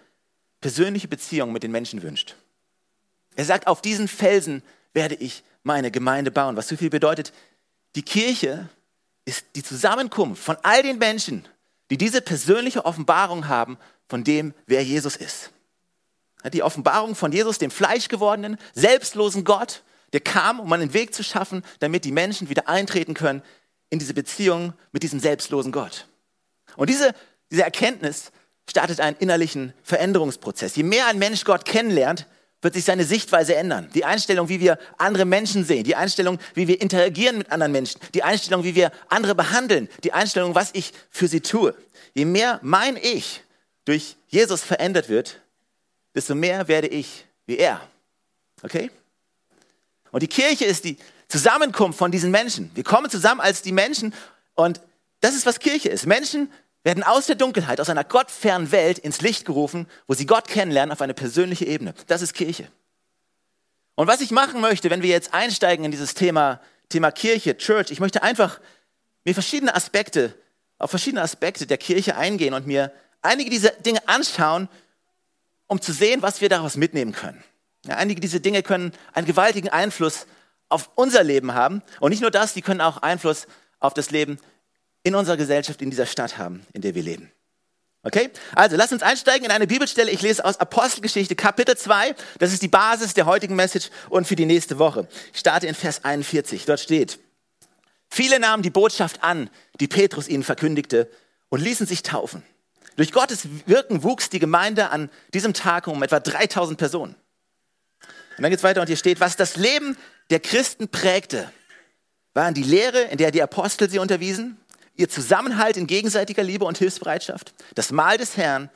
persönliche 0.61 1.09
Beziehung 1.09 1.53
mit 1.53 1.63
den 1.63 1.71
Menschen 1.71 2.03
wünscht. 2.03 2.37
Er 3.37 3.45
sagt, 3.45 3.67
auf 3.67 3.83
diesen 3.83 4.09
Felsen 4.09 4.63
werde 4.99 5.15
ich 5.15 5.45
meine 5.63 5.93
Gemeinde 5.93 6.33
bauen. 6.33 6.57
Was 6.57 6.67
so 6.67 6.77
viel 6.77 6.91
bedeutet, 6.91 7.33
die 7.95 8.03
Kirche 8.03 8.69
ist 9.25 9.47
die 9.55 9.63
Zusammenkunft 9.63 10.43
von 10.43 10.57
all 10.65 10.83
den 10.83 10.99
Menschen, 10.99 11.47
die 11.89 11.97
diese 11.97 12.21
persönliche 12.21 12.85
Offenbarung 12.85 13.47
haben 13.47 13.79
von 14.09 14.25
dem, 14.25 14.55
wer 14.67 14.83
Jesus 14.83 15.15
ist. 15.15 15.53
Die 16.53 16.65
Offenbarung 16.65 17.15
von 17.15 17.31
Jesus, 17.31 17.59
dem 17.59 17.71
fleischgewordenen, 17.71 18.59
selbstlosen 18.75 19.45
Gott, 19.45 19.85
der 20.13 20.21
kam, 20.21 20.59
um 20.59 20.73
einen 20.73 20.95
Weg 20.95 21.15
zu 21.15 21.23
schaffen, 21.23 21.63
damit 21.79 22.05
die 22.05 22.13
Menschen 22.13 22.49
wieder 22.49 22.69
eintreten 22.69 23.15
können 23.15 23.43
in 23.91 24.01
diese 24.01 24.15
Beziehung 24.15 24.73
mit 24.91 25.05
diesem 25.05 25.21
selbstlosen 25.21 25.71
Gott. 25.71 26.09
Und 26.75 26.91
diese, 26.91 27.15
diese 27.53 27.63
Erkenntnis 27.63 28.33
startet 28.69 28.99
einen 28.99 29.17
innerlichen 29.19 29.75
Veränderungsprozess. 29.85 30.75
Je 30.75 30.83
mehr 30.83 31.07
ein 31.07 31.19
Mensch 31.19 31.45
Gott 31.45 31.65
kennenlernt, 31.65 32.27
wird 32.61 32.75
sich 32.75 32.85
seine 32.85 33.05
Sichtweise 33.05 33.55
ändern. 33.55 33.89
Die 33.95 34.05
Einstellung, 34.05 34.49
wie 34.49 34.61
wir 34.61 34.79
andere 34.97 35.25
Menschen 35.25 35.65
sehen, 35.65 35.85
die 35.85 35.95
Einstellung, 35.95 36.39
wie 36.55 36.67
wir 36.67 36.81
interagieren 36.81 37.39
mit 37.39 37.53
anderen 37.53 37.73
Menschen, 37.73 38.01
die 38.15 38.23
Einstellung, 38.23 38.65
wie 38.65 38.75
wir 38.75 38.91
andere 39.09 39.35
behandeln, 39.35 39.89
die 40.03 40.13
Einstellung, 40.13 40.55
was 40.55 40.71
ich 40.73 40.93
für 41.11 41.29
sie 41.29 41.41
tue. 41.41 41.75
Je 42.15 42.25
mehr 42.25 42.59
mein 42.63 42.97
Ich 42.97 43.43
durch 43.85 44.17
Jesus 44.27 44.63
verändert 44.63 45.09
wird, 45.09 45.41
desto 46.15 46.35
mehr 46.35 46.69
werde 46.69 46.89
ich 46.89 47.25
wie 47.47 47.59
er. 47.59 47.81
Okay? 48.63 48.91
Und 50.11 50.23
die 50.23 50.29
Kirche 50.29 50.65
ist 50.65 50.85
die 50.85 50.99
Zusammenkunft 51.29 51.99
von 51.99 52.11
diesen 52.11 52.31
Menschen. 52.31 52.71
Wir 52.75 52.85
kommen 52.85 53.11
zusammen 53.11 53.41
als 53.41 53.63
die 53.63 53.73
Menschen 53.73 54.15
und 54.55 54.81
das 55.21 55.35
ist, 55.35 55.47
was 55.47 55.59
Kirche 55.59 55.89
ist. 55.89 56.07
Menschen 56.07 56.51
werden 56.89 57.05
aus 57.05 57.27
der 57.27 57.37
Dunkelheit, 57.37 57.83
aus 57.83 57.91
einer 57.91 58.03
gottfernen 58.03 58.73
Welt 58.73 58.99
ins 58.99 59.21
Licht 59.21 59.45
gerufen, 59.45 59.87
wo 60.07 60.15
sie 60.15 60.25
Gott 60.25 60.49
kennenlernen 60.49 60.91
auf 60.91 61.03
eine 61.03 61.13
persönliche 61.13 61.67
Ebene. 61.67 61.93
Das 62.07 62.23
ist 62.23 62.33
Kirche. 62.33 62.67
Und 63.95 64.07
was 64.07 64.23
ich 64.23 64.31
machen 64.31 64.63
möchte, 64.63 64.89
wenn 64.89 65.03
wir 65.03 65.11
jetzt 65.11 65.35
einsteigen 65.35 65.85
in 65.85 65.91
dieses 65.91 66.15
Thema, 66.15 66.63
Thema 66.89 67.11
Kirche, 67.11 67.59
Church, 67.59 67.91
ich 67.91 68.01
möchte 68.01 68.23
einfach 68.23 68.59
mir 69.27 69.35
verschiedene 69.35 69.75
Aspekte, 69.75 70.35
auf 70.79 70.89
verschiedene 70.89 71.21
Aspekte 71.21 71.67
der 71.67 71.77
Kirche 71.77 72.17
eingehen 72.17 72.55
und 72.55 72.67
mir 72.67 72.91
einige 73.21 73.51
dieser 73.51 73.73
Dinge 73.73 74.09
anschauen, 74.09 74.71
um 75.67 75.83
zu 75.83 75.93
sehen, 75.93 76.23
was 76.23 76.41
wir 76.41 76.49
daraus 76.49 76.79
mitnehmen 76.79 77.13
können. 77.13 77.45
Ja, 77.85 77.97
einige 77.97 78.23
dieser 78.23 78.41
Dinge 78.41 78.63
können 78.63 78.95
einen 79.13 79.27
gewaltigen 79.27 79.69
Einfluss 79.69 80.27
auf 80.71 80.89
unser 80.95 81.23
Leben 81.23 81.53
haben. 81.53 81.83
Und 82.01 82.13
nicht 82.13 82.23
nur 82.23 82.31
das, 82.31 82.55
die 82.55 82.63
können 82.63 82.81
auch 82.81 82.97
Einfluss 83.03 83.47
auf 83.79 83.93
das 83.93 84.11
Leben 84.11 84.39
in 85.09 85.15
unserer 85.15 85.37
Gesellschaft, 85.37 85.83
in 85.83 85.91
dieser 85.91 86.07
Stadt 86.07 86.39
haben, 86.39 86.65
in 86.73 86.83
der 86.83 86.95
wir 86.95 87.03
leben. 87.03 87.33
Okay? 88.03 88.31
Also, 88.55 88.77
lass 88.77 88.93
uns 88.93 89.03
einsteigen 89.03 89.47
in 89.47 89.51
eine 89.51 89.67
Bibelstelle. 89.67 90.11
Ich 90.11 90.23
lese 90.23 90.45
aus 90.45 90.61
Apostelgeschichte 90.61 91.35
Kapitel 91.35 91.77
2. 91.77 92.15
Das 92.39 92.53
ist 92.53 92.63
die 92.63 92.69
Basis 92.69 93.15
der 93.15 93.27
heutigen 93.27 93.57
Message 93.57 93.91
und 94.09 94.27
für 94.27 94.37
die 94.37 94.47
nächste 94.47 94.79
Woche. 94.79 95.09
Ich 95.33 95.41
starte 95.41 95.67
in 95.67 95.75
Vers 95.75 96.05
41. 96.05 96.65
Dort 96.67 96.81
steht, 96.81 97.19
viele 98.09 98.39
nahmen 98.39 98.63
die 98.63 98.71
Botschaft 98.71 99.25
an, 99.25 99.51
die 99.81 99.89
Petrus 99.89 100.29
ihnen 100.29 100.45
verkündigte 100.45 101.11
und 101.49 101.61
ließen 101.61 101.87
sich 101.87 102.03
taufen. 102.03 102.43
Durch 102.97 103.13
Gottes 103.13 103.49
Wirken 103.67 104.03
wuchs 104.03 104.29
die 104.29 104.39
Gemeinde 104.39 104.91
an 104.91 105.11
diesem 105.33 105.55
Tag 105.55 105.87
um 105.87 106.03
etwa 106.03 106.21
3000 106.21 106.79
Personen. 106.79 107.15
Und 108.37 108.43
dann 108.43 108.51
geht 108.51 108.59
es 108.59 108.65
weiter 108.65 108.81
und 108.81 108.87
hier 108.87 108.97
steht, 108.97 109.21
was 109.21 109.37
das 109.37 109.57
Leben 109.57 109.97
der 110.31 110.41
Christen 110.41 110.89
prägte, 110.89 111.51
waren 112.35 112.55
die 112.55 112.63
Lehre, 112.63 113.03
in 113.03 113.19
der 113.19 113.31
die 113.31 113.43
Apostel 113.43 113.91
sie 113.91 113.99
unterwiesen, 113.99 114.59
ihr 114.99 115.09
Zusammenhalt 115.09 115.79
in 115.79 115.87
gegenseitiger 115.87 116.43
Liebe 116.43 116.67
und 116.67 116.77
Hilfsbereitschaft, 116.77 117.55
das 117.75 117.93
Mahl 117.93 118.19
des 118.19 118.37
Herrn 118.37 118.69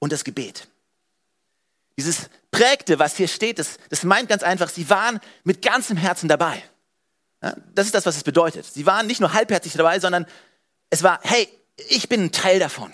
und 0.00 0.12
das 0.12 0.24
Gebet. 0.24 0.68
Dieses 1.96 2.28
prägte, 2.50 2.98
was 2.98 3.16
hier 3.16 3.28
steht, 3.28 3.58
das, 3.58 3.78
das 3.88 4.02
meint 4.02 4.28
ganz 4.28 4.42
einfach, 4.42 4.68
sie 4.68 4.90
waren 4.90 5.20
mit 5.44 5.62
ganzem 5.62 5.96
Herzen 5.96 6.28
dabei. 6.28 6.62
Ja, 7.42 7.54
das 7.74 7.86
ist 7.86 7.94
das, 7.94 8.04
was 8.04 8.16
es 8.16 8.24
bedeutet. 8.24 8.66
Sie 8.66 8.84
waren 8.84 9.06
nicht 9.06 9.20
nur 9.20 9.32
halbherzig 9.32 9.72
dabei, 9.72 10.00
sondern 10.00 10.26
es 10.90 11.02
war, 11.02 11.20
hey, 11.22 11.48
ich 11.88 12.08
bin 12.08 12.24
ein 12.24 12.32
Teil 12.32 12.58
davon. 12.58 12.92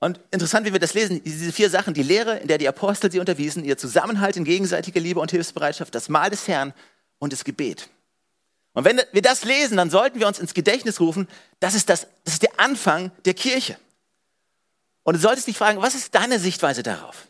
Und 0.00 0.18
interessant, 0.32 0.66
wie 0.66 0.72
wir 0.72 0.80
das 0.80 0.94
lesen, 0.94 1.22
diese 1.22 1.52
vier 1.52 1.70
Sachen, 1.70 1.94
die 1.94 2.02
Lehre, 2.02 2.38
in 2.38 2.48
der 2.48 2.58
die 2.58 2.66
Apostel 2.66 3.12
sie 3.12 3.20
unterwiesen, 3.20 3.64
ihr 3.64 3.78
Zusammenhalt 3.78 4.36
in 4.36 4.44
gegenseitiger 4.44 4.98
Liebe 4.98 5.20
und 5.20 5.30
Hilfsbereitschaft, 5.30 5.94
das 5.94 6.08
Mahl 6.08 6.30
des 6.30 6.48
Herrn 6.48 6.74
und 7.20 7.32
das 7.32 7.44
Gebet. 7.44 7.88
Und 8.74 8.84
wenn 8.84 9.00
wir 9.12 9.22
das 9.22 9.44
lesen, 9.44 9.76
dann 9.76 9.90
sollten 9.90 10.18
wir 10.18 10.26
uns 10.26 10.38
ins 10.38 10.54
Gedächtnis 10.54 11.00
rufen, 11.00 11.28
das 11.60 11.74
ist, 11.74 11.88
das, 11.88 12.06
das 12.24 12.34
ist 12.34 12.42
der 12.42 12.58
Anfang 12.58 13.10
der 13.24 13.34
Kirche. 13.34 13.76
Und 15.02 15.14
du 15.14 15.20
solltest 15.20 15.46
dich 15.46 15.56
fragen, 15.56 15.82
was 15.82 15.94
ist 15.94 16.14
deine 16.14 16.38
Sichtweise 16.38 16.82
darauf? 16.82 17.28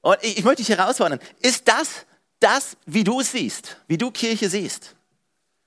Und 0.00 0.18
ich, 0.22 0.38
ich 0.38 0.44
möchte 0.44 0.62
dich 0.62 0.76
herausfordern, 0.76 1.20
ist 1.40 1.68
das 1.68 2.06
das, 2.40 2.76
wie 2.86 3.04
du 3.04 3.20
es 3.20 3.32
siehst, 3.32 3.78
wie 3.88 3.98
du 3.98 4.10
Kirche 4.10 4.48
siehst? 4.48 4.94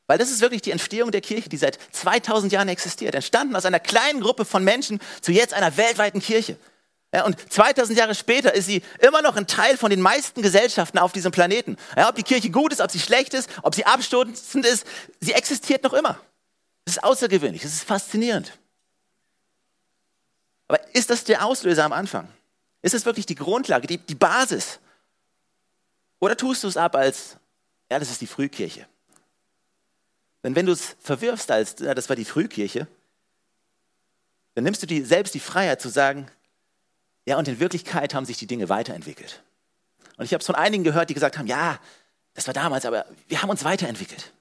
Weil 0.07 0.17
das 0.17 0.31
ist 0.31 0.41
wirklich 0.41 0.63
die 0.63 0.71
Entstehung 0.71 1.11
der 1.11 1.21
Kirche, 1.21 1.49
die 1.49 1.57
seit 1.57 1.77
2000 1.91 2.51
Jahren 2.51 2.67
existiert. 2.67 3.13
Entstanden 3.13 3.55
aus 3.55 3.65
einer 3.65 3.79
kleinen 3.79 4.21
Gruppe 4.21 4.43
von 4.43 4.63
Menschen 4.63 4.99
zu 5.21 5.31
jetzt 5.31 5.53
einer 5.53 5.77
weltweiten 5.77 6.19
Kirche. 6.19 6.57
Ja, 7.11 7.25
und 7.25 7.51
2000 7.51 7.97
Jahre 7.97 8.13
später 8.13 8.53
ist 8.53 8.65
sie 8.65 8.83
immer 8.99 9.21
noch 9.23 9.35
ein 9.35 9.47
Teil 9.47 9.77
von 9.77 9.89
den 9.89 10.01
meisten 10.01 10.43
Gesellschaften 10.43 10.99
auf 10.99 11.11
diesem 11.11 11.31
Planeten. 11.31 11.75
Ja, 11.97 12.09
ob 12.09 12.15
die 12.15 12.23
Kirche 12.23 12.51
gut 12.51 12.71
ist, 12.71 12.81
ob 12.81 12.91
sie 12.91 12.99
schlecht 12.99 13.33
ist, 13.33 13.49
ob 13.63 13.73
sie 13.73 13.85
abstoßend 13.85 14.65
ist, 14.65 14.85
sie 15.19 15.33
existiert 15.33 15.83
noch 15.83 15.93
immer. 15.93 16.19
Das 16.85 16.97
ist 16.97 17.03
außergewöhnlich, 17.03 17.63
das 17.63 17.73
ist 17.73 17.83
faszinierend. 17.83 18.57
Aber 20.67 20.79
ist 20.93 21.09
das 21.09 21.23
der 21.23 21.43
Auslöser 21.43 21.83
am 21.83 21.93
Anfang? 21.93 22.29
Ist 22.83 22.93
es 22.93 23.05
wirklich 23.05 23.25
die 23.25 23.35
Grundlage, 23.35 23.87
die, 23.87 23.97
die 23.97 24.15
Basis? 24.15 24.79
Oder 26.19 26.37
tust 26.37 26.63
du 26.63 26.67
es 26.67 26.77
ab 26.77 26.95
als, 26.95 27.37
ja, 27.91 27.97
das 27.97 28.11
ist 28.11 28.21
die 28.21 28.27
Frühkirche? 28.27 28.87
Denn 30.43 30.55
wenn 30.55 30.67
du 30.67 30.73
es 30.73 30.95
verwirfst 30.99 31.49
als, 31.49 31.75
ja, 31.79 31.95
das 31.95 32.07
war 32.07 32.15
die 32.15 32.25
Frühkirche, 32.25 32.87
dann 34.53 34.63
nimmst 34.63 34.83
du 34.83 34.87
dir 34.87 35.03
selbst 35.05 35.33
die 35.33 35.39
Freiheit 35.39 35.81
zu 35.81 35.89
sagen, 35.89 36.29
ja, 37.25 37.37
und 37.37 37.47
in 37.47 37.59
Wirklichkeit 37.59 38.13
haben 38.13 38.25
sich 38.25 38.37
die 38.37 38.47
Dinge 38.47 38.69
weiterentwickelt. 38.69 39.43
Und 40.17 40.25
ich 40.25 40.33
habe 40.33 40.41
es 40.41 40.45
von 40.47 40.55
einigen 40.55 40.83
gehört, 40.83 41.09
die 41.09 41.13
gesagt 41.13 41.37
haben, 41.37 41.47
ja, 41.47 41.79
das 42.33 42.47
war 42.47 42.53
damals, 42.53 42.85
aber 42.85 43.05
wir 43.27 43.41
haben 43.41 43.49
uns 43.49 43.63
weiterentwickelt. 43.63 44.31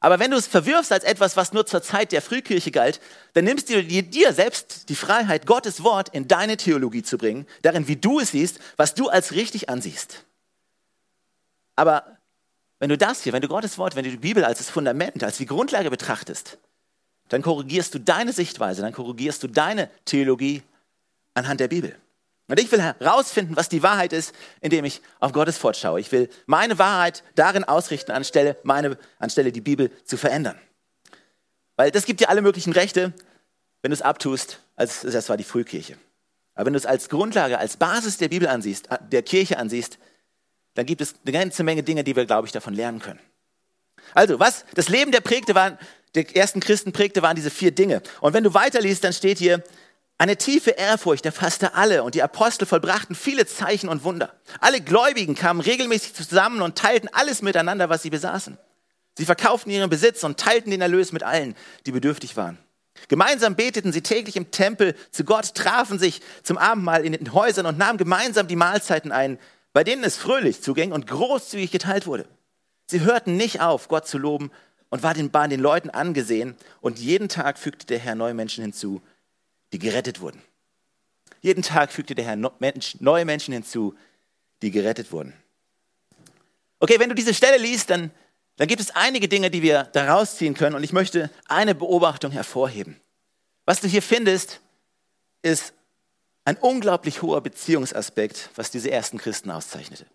Aber 0.00 0.18
wenn 0.18 0.30
du 0.30 0.36
es 0.36 0.46
verwirfst 0.46 0.92
als 0.92 1.04
etwas, 1.04 1.36
was 1.36 1.52
nur 1.52 1.66
zur 1.66 1.82
Zeit 1.82 2.12
der 2.12 2.22
Frühkirche 2.22 2.70
galt, 2.70 3.00
dann 3.32 3.44
nimmst 3.44 3.70
du 3.70 3.82
dir 3.82 4.32
selbst 4.32 4.88
die 4.88 4.94
Freiheit, 4.94 5.46
Gottes 5.46 5.82
Wort 5.82 6.10
in 6.10 6.28
deine 6.28 6.56
Theologie 6.56 7.02
zu 7.02 7.18
bringen, 7.18 7.46
darin, 7.62 7.88
wie 7.88 7.96
du 7.96 8.20
es 8.20 8.30
siehst, 8.30 8.60
was 8.76 8.94
du 8.94 9.08
als 9.08 9.32
richtig 9.32 9.68
ansiehst. 9.68 10.24
Aber 11.74 12.18
wenn 12.78 12.90
du 12.90 12.98
das 12.98 13.22
hier, 13.22 13.32
wenn 13.32 13.42
du 13.42 13.48
Gottes 13.48 13.78
Wort, 13.78 13.96
wenn 13.96 14.04
du 14.04 14.10
die 14.10 14.16
Bibel 14.16 14.44
als 14.44 14.58
das 14.58 14.70
Fundament, 14.70 15.24
als 15.24 15.38
die 15.38 15.46
Grundlage 15.46 15.90
betrachtest, 15.90 16.58
dann 17.28 17.42
korrigierst 17.42 17.94
du 17.94 17.98
deine 17.98 18.32
Sichtweise, 18.32 18.82
dann 18.82 18.92
korrigierst 18.92 19.42
du 19.42 19.48
deine 19.48 19.90
Theologie 20.04 20.62
anhand 21.36 21.60
der 21.60 21.68
Bibel. 21.68 21.94
Und 22.48 22.60
ich 22.60 22.70
will 22.70 22.80
herausfinden, 22.80 23.56
was 23.56 23.68
die 23.68 23.82
Wahrheit 23.82 24.12
ist, 24.12 24.32
indem 24.60 24.84
ich 24.84 25.02
auf 25.18 25.32
Gottes 25.32 25.62
Wort 25.64 25.76
schaue. 25.76 26.00
Ich 26.00 26.12
will 26.12 26.28
meine 26.46 26.78
Wahrheit 26.78 27.24
darin 27.34 27.64
ausrichten, 27.64 28.12
anstelle, 28.12 28.56
meine, 28.62 28.98
anstelle 29.18 29.50
die 29.50 29.60
Bibel 29.60 29.90
zu 30.04 30.16
verändern. 30.16 30.56
Weil 31.74 31.90
das 31.90 32.04
gibt 32.04 32.20
dir 32.20 32.30
alle 32.30 32.42
möglichen 32.42 32.72
Rechte, 32.72 33.12
wenn 33.82 33.90
du 33.90 33.94
es 33.94 34.02
abtust, 34.02 34.60
als 34.76 35.00
das 35.00 35.28
war 35.28 35.36
die 35.36 35.44
Frühkirche. 35.44 35.96
Aber 36.54 36.66
wenn 36.66 36.72
du 36.72 36.78
es 36.78 36.86
als 36.86 37.08
Grundlage, 37.08 37.58
als 37.58 37.76
Basis 37.76 38.16
der 38.16 38.28
Bibel 38.28 38.48
ansiehst, 38.48 38.88
der 39.10 39.22
Kirche 39.22 39.58
ansiehst, 39.58 39.98
dann 40.74 40.86
gibt 40.86 41.00
es 41.00 41.14
eine 41.24 41.32
ganze 41.32 41.64
Menge 41.64 41.82
Dinge, 41.82 42.04
die 42.04 42.14
wir, 42.14 42.26
glaube 42.26 42.46
ich, 42.46 42.52
davon 42.52 42.74
lernen 42.74 43.00
können. 43.00 43.20
Also, 44.14 44.38
was 44.38 44.64
das 44.74 44.88
Leben 44.88 45.10
der 45.10 45.20
prägte 45.20 45.54
waren, 45.54 45.78
der 46.14 46.34
ersten 46.34 46.60
Christen 46.60 46.92
prägte, 46.92 47.22
waren 47.22 47.36
diese 47.36 47.50
vier 47.50 47.72
Dinge. 47.72 48.02
Und 48.20 48.32
wenn 48.34 48.44
du 48.44 48.54
weiterliest, 48.54 49.04
dann 49.04 49.12
steht 49.12 49.38
hier, 49.38 49.62
eine 50.18 50.36
tiefe 50.36 50.70
Ehrfurcht 50.70 51.26
erfasste 51.26 51.74
alle 51.74 52.02
und 52.02 52.14
die 52.14 52.22
Apostel 52.22 52.64
vollbrachten 52.64 53.14
viele 53.14 53.46
Zeichen 53.46 53.88
und 53.88 54.02
Wunder. 54.02 54.32
Alle 54.60 54.80
Gläubigen 54.80 55.34
kamen 55.34 55.60
regelmäßig 55.60 56.14
zusammen 56.14 56.62
und 56.62 56.78
teilten 56.78 57.10
alles 57.12 57.42
miteinander, 57.42 57.90
was 57.90 58.02
sie 58.02 58.10
besaßen. 58.10 58.56
Sie 59.18 59.26
verkauften 59.26 59.70
ihren 59.70 59.90
Besitz 59.90 60.24
und 60.24 60.38
teilten 60.38 60.70
den 60.70 60.80
Erlös 60.80 61.12
mit 61.12 61.22
allen, 61.22 61.54
die 61.84 61.92
bedürftig 61.92 62.36
waren. 62.36 62.58
Gemeinsam 63.08 63.56
beteten 63.56 63.92
sie 63.92 64.02
täglich 64.02 64.36
im 64.36 64.50
Tempel 64.50 64.94
zu 65.10 65.24
Gott, 65.24 65.54
trafen 65.54 65.98
sich 65.98 66.22
zum 66.42 66.56
Abendmahl 66.56 67.04
in 67.04 67.12
den 67.12 67.34
Häusern 67.34 67.66
und 67.66 67.76
nahmen 67.76 67.98
gemeinsam 67.98 68.48
die 68.48 68.56
Mahlzeiten 68.56 69.12
ein, 69.12 69.38
bei 69.74 69.84
denen 69.84 70.02
es 70.02 70.16
fröhlich 70.16 70.62
zuging 70.62 70.92
und 70.92 71.06
großzügig 71.06 71.70
geteilt 71.70 72.06
wurde. 72.06 72.26
Sie 72.86 73.00
hörten 73.00 73.36
nicht 73.36 73.60
auf, 73.60 73.88
Gott 73.88 74.06
zu 74.06 74.16
loben 74.16 74.50
und 74.88 75.02
waren 75.02 75.50
den 75.50 75.60
Leuten 75.60 75.90
angesehen 75.90 76.56
und 76.80 76.98
jeden 76.98 77.28
Tag 77.28 77.58
fügte 77.58 77.86
der 77.86 77.98
Herr 77.98 78.14
neue 78.14 78.34
Menschen 78.34 78.62
hinzu, 78.62 79.02
die 79.76 79.78
gerettet 79.78 80.22
wurden. 80.22 80.40
Jeden 81.42 81.62
Tag 81.62 81.92
fügte 81.92 82.14
der 82.14 82.24
Herr 82.24 82.36
neue 82.36 83.24
Menschen 83.26 83.52
hinzu, 83.52 83.94
die 84.62 84.70
gerettet 84.70 85.12
wurden. 85.12 85.34
Okay, 86.78 86.98
wenn 86.98 87.10
du 87.10 87.14
diese 87.14 87.34
Stelle 87.34 87.58
liest, 87.58 87.90
dann, 87.90 88.10
dann 88.56 88.68
gibt 88.68 88.80
es 88.80 88.90
einige 88.92 89.28
Dinge, 89.28 89.50
die 89.50 89.60
wir 89.60 89.84
daraus 89.92 90.36
ziehen 90.36 90.54
können 90.54 90.74
und 90.74 90.82
ich 90.82 90.94
möchte 90.94 91.30
eine 91.44 91.74
Beobachtung 91.74 92.32
hervorheben. 92.32 92.98
Was 93.66 93.82
du 93.82 93.86
hier 93.86 94.00
findest, 94.00 94.60
ist 95.42 95.74
ein 96.46 96.56
unglaublich 96.56 97.20
hoher 97.20 97.42
Beziehungsaspekt, 97.42 98.48
was 98.54 98.70
diese 98.70 98.90
ersten 98.90 99.18
Christen 99.18 99.50
auszeichnete. 99.50 100.06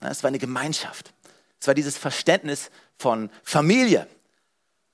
Es 0.00 0.22
war 0.22 0.28
eine 0.28 0.38
Gemeinschaft. 0.38 1.12
Es 1.60 1.66
war 1.66 1.74
dieses 1.74 1.98
Verständnis 1.98 2.70
von 2.96 3.28
Familie. 3.42 4.06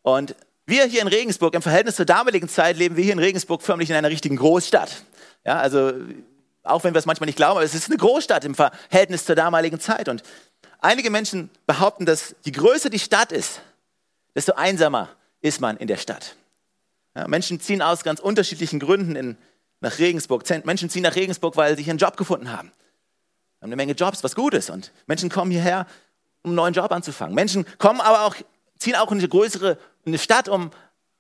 Und 0.03 0.35
wir 0.67 0.85
hier 0.85 1.01
in 1.01 1.09
Regensburg, 1.09 1.55
im 1.55 1.63
Verhältnis 1.63 1.97
zur 1.97 2.07
damaligen 2.07 2.49
Zeit, 2.49 2.77
leben 2.77 2.97
wir 2.97 3.05
hier 3.05 3.13
in 3.13 3.19
Regensburg 3.19 3.63
förmlich 3.63 3.89
in 3.89 3.97
einer 3.97 4.11
richtigen 4.11 4.37
Großstadt. 4.37 5.05
Ja, 5.45 5.59
also, 5.59 5.93
auch 6.65 6.83
wenn 6.83 6.93
wir 6.93 6.99
es 6.99 7.07
manchmal 7.07 7.27
nicht 7.27 7.37
glauben, 7.37 7.59
aber 7.59 7.65
es 7.65 7.75
ist 7.75 7.89
eine 7.89 7.97
Großstadt 7.97 8.45
im 8.45 8.55
Verhältnis 8.55 9.25
zur 9.25 9.37
damaligen 9.37 9.79
Zeit. 9.79 10.09
Und 10.09 10.25
einige 10.81 11.11
Menschen 11.11 11.51
behaupten, 11.67 12.05
dass 12.05 12.35
je 12.43 12.51
größer 12.51 12.91
die 12.91 12.99
Stadt 12.99 13.31
ist, 13.31 13.61
desto 14.35 14.55
einsamer 14.55 15.09
ist 15.41 15.61
man 15.61 15.77
in 15.77 15.87
der 15.87 15.97
Stadt. 15.97 16.35
Ja, 17.15 17.29
Menschen 17.29 17.61
ziehen 17.61 17.81
aus 17.81 18.03
ganz 18.03 18.19
unterschiedlichen 18.19 18.81
Gründen 18.81 19.15
in, 19.15 19.39
nach 19.81 19.99
Regensburg. 19.99 20.45
Menschen 20.65 20.91
ziehen 20.91 21.03
nach 21.03 21.15
Regensburg, 21.15 21.57
weil 21.57 21.77
sie 21.77 21.85
hier 21.85 21.93
einen 21.93 21.99
Job 21.99 22.17
gefunden 22.17 22.51
haben. 22.51 22.73
Wir 23.59 23.63
haben 23.63 23.69
eine 23.69 23.77
Menge 23.77 23.93
Jobs, 23.93 24.25
was 24.25 24.35
gut 24.35 24.53
ist. 24.53 24.69
Und 24.69 24.93
Menschen 25.07 25.31
kommen 25.31 25.53
hierher, 25.53 25.87
um 26.43 26.51
einen 26.51 26.57
neuen 26.57 26.75
Job 26.75 26.91
anzufangen. 26.91 27.35
Menschen 27.35 27.65
kommen 27.79 28.01
aber 28.01 28.23
auch, 28.23 28.35
ziehen 28.79 28.95
auch 28.95 29.11
in 29.11 29.19
eine 29.19 29.29
größere 29.29 29.79
in 30.05 30.11
eine 30.11 30.19
Stadt, 30.19 30.49
um, 30.49 30.71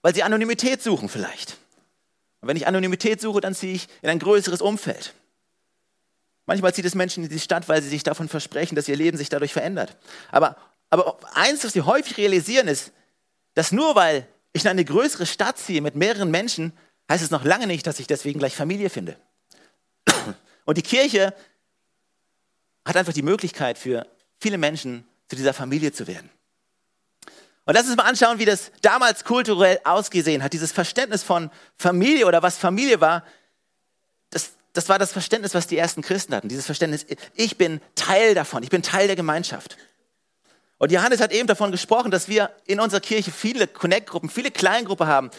weil 0.03 0.15
sie 0.15 0.23
Anonymität 0.23 0.83
suchen 0.83 1.09
vielleicht. 1.09 1.59
Und 2.41 2.49
wenn 2.49 2.57
ich 2.57 2.67
Anonymität 2.67 3.21
suche, 3.21 3.41
dann 3.41 3.55
ziehe 3.55 3.75
ich 3.75 3.89
in 4.03 4.09
ein 4.09 4.21
größeres 4.21 4.61
Umfeld. 4.61 5.15
Manchmal 6.47 6.73
zieht 6.73 6.85
es 6.85 6.95
Menschen 6.95 7.25
in 7.25 7.31
die 7.31 7.41
Stadt, 7.41 7.69
weil 7.69 7.83
sie 7.83 7.89
sich 7.89 8.05
davon 8.05 8.29
versprechen, 8.29 8.77
dass 8.77 8.87
ihr 8.87 8.97
Leben 8.97 9.19
sich 9.19 9.29
dadurch 9.29 9.53
verändert. 9.53 9.97
Aber, 10.31 10.57
aber 10.91 11.19
eins, 11.35 11.65
was 11.65 11.73
sie 11.73 11.83
häufig 11.83 12.17
realisieren, 12.17 12.69
ist, 12.69 12.93
dass 13.55 13.73
nur 13.73 13.97
weil 13.97 14.29
ich 14.53 14.63
in 14.63 14.71
eine 14.71 14.85
größere 14.85 15.27
Stadt 15.27 15.59
ziehe 15.59 15.81
mit 15.81 15.97
mehreren 15.97 16.31
Menschen, 16.31 16.73
heißt 17.11 17.25
es 17.25 17.31
noch 17.33 17.45
lange 17.45 17.67
nicht, 17.67 17.87
dass 17.87 17.99
ich 17.99 18.07
deswegen 18.07 18.39
gleich 18.39 18.55
Familie 18.55 18.91
finde. 18.91 19.17
Und 20.65 20.79
die 20.79 20.83
Kirche 20.83 21.35
hat 22.85 22.97
einfach 22.97 23.13
die 23.13 23.23
Möglichkeit 23.23 23.79
für 23.79 24.07
viele 24.39 24.59
Menschen 24.59 25.05
zu 25.29 25.35
dieser 25.35 25.53
Familie 25.53 25.93
zu 25.93 26.07
werden. 26.07 26.31
Und 27.67 27.75
lass 27.75 27.87
uns 27.87 27.97
mal 27.97 28.05
anschauen, 28.05 28.39
wie 28.39 28.45
das 28.45 28.71
damals 28.81 29.25
kulturell 29.25 29.81
ausgesehen 29.83 30.43
hat. 30.43 30.53
Dieses 30.53 30.71
Verständnis 30.71 31.25
von 31.25 31.51
Familie 31.77 32.27
oder 32.27 32.41
was 32.43 32.57
Familie 32.57 33.01
war, 33.01 33.25
das, 34.31 34.53
das 34.73 34.89
war 34.89 35.01
das 35.01 35.13
Verständnis, 35.13 35.53
was 35.53 35.67
die 35.67 35.77
ersten 35.77 36.01
Christen 36.01 36.35
hatten. 36.35 36.49
Dieses 36.49 36.65
Verständnis, 36.65 37.05
ich 37.35 37.59
bin 37.59 37.81
Teil 37.97 38.35
davon, 38.35 38.63
ich 38.63 38.71
bin 38.71 38.83
Teil 38.83 39.09
der 39.09 39.17
Gemeinschaft. 39.17 39.77
Und 40.79 40.93
Johannes 40.93 41.21
hat 41.21 41.33
eben 41.33 41.49
davon 41.49 41.73
gesprochen, 41.73 42.13
dass 42.13 42.29
wir 42.29 42.55
in 42.67 42.79
unserer 42.79 43.01
Kirche 43.01 43.33
viele 43.33 43.67
Connect-Gruppen, 43.67 44.31
viele 44.31 44.53
Kleingruppen 44.53 45.09
haben, 45.09 45.31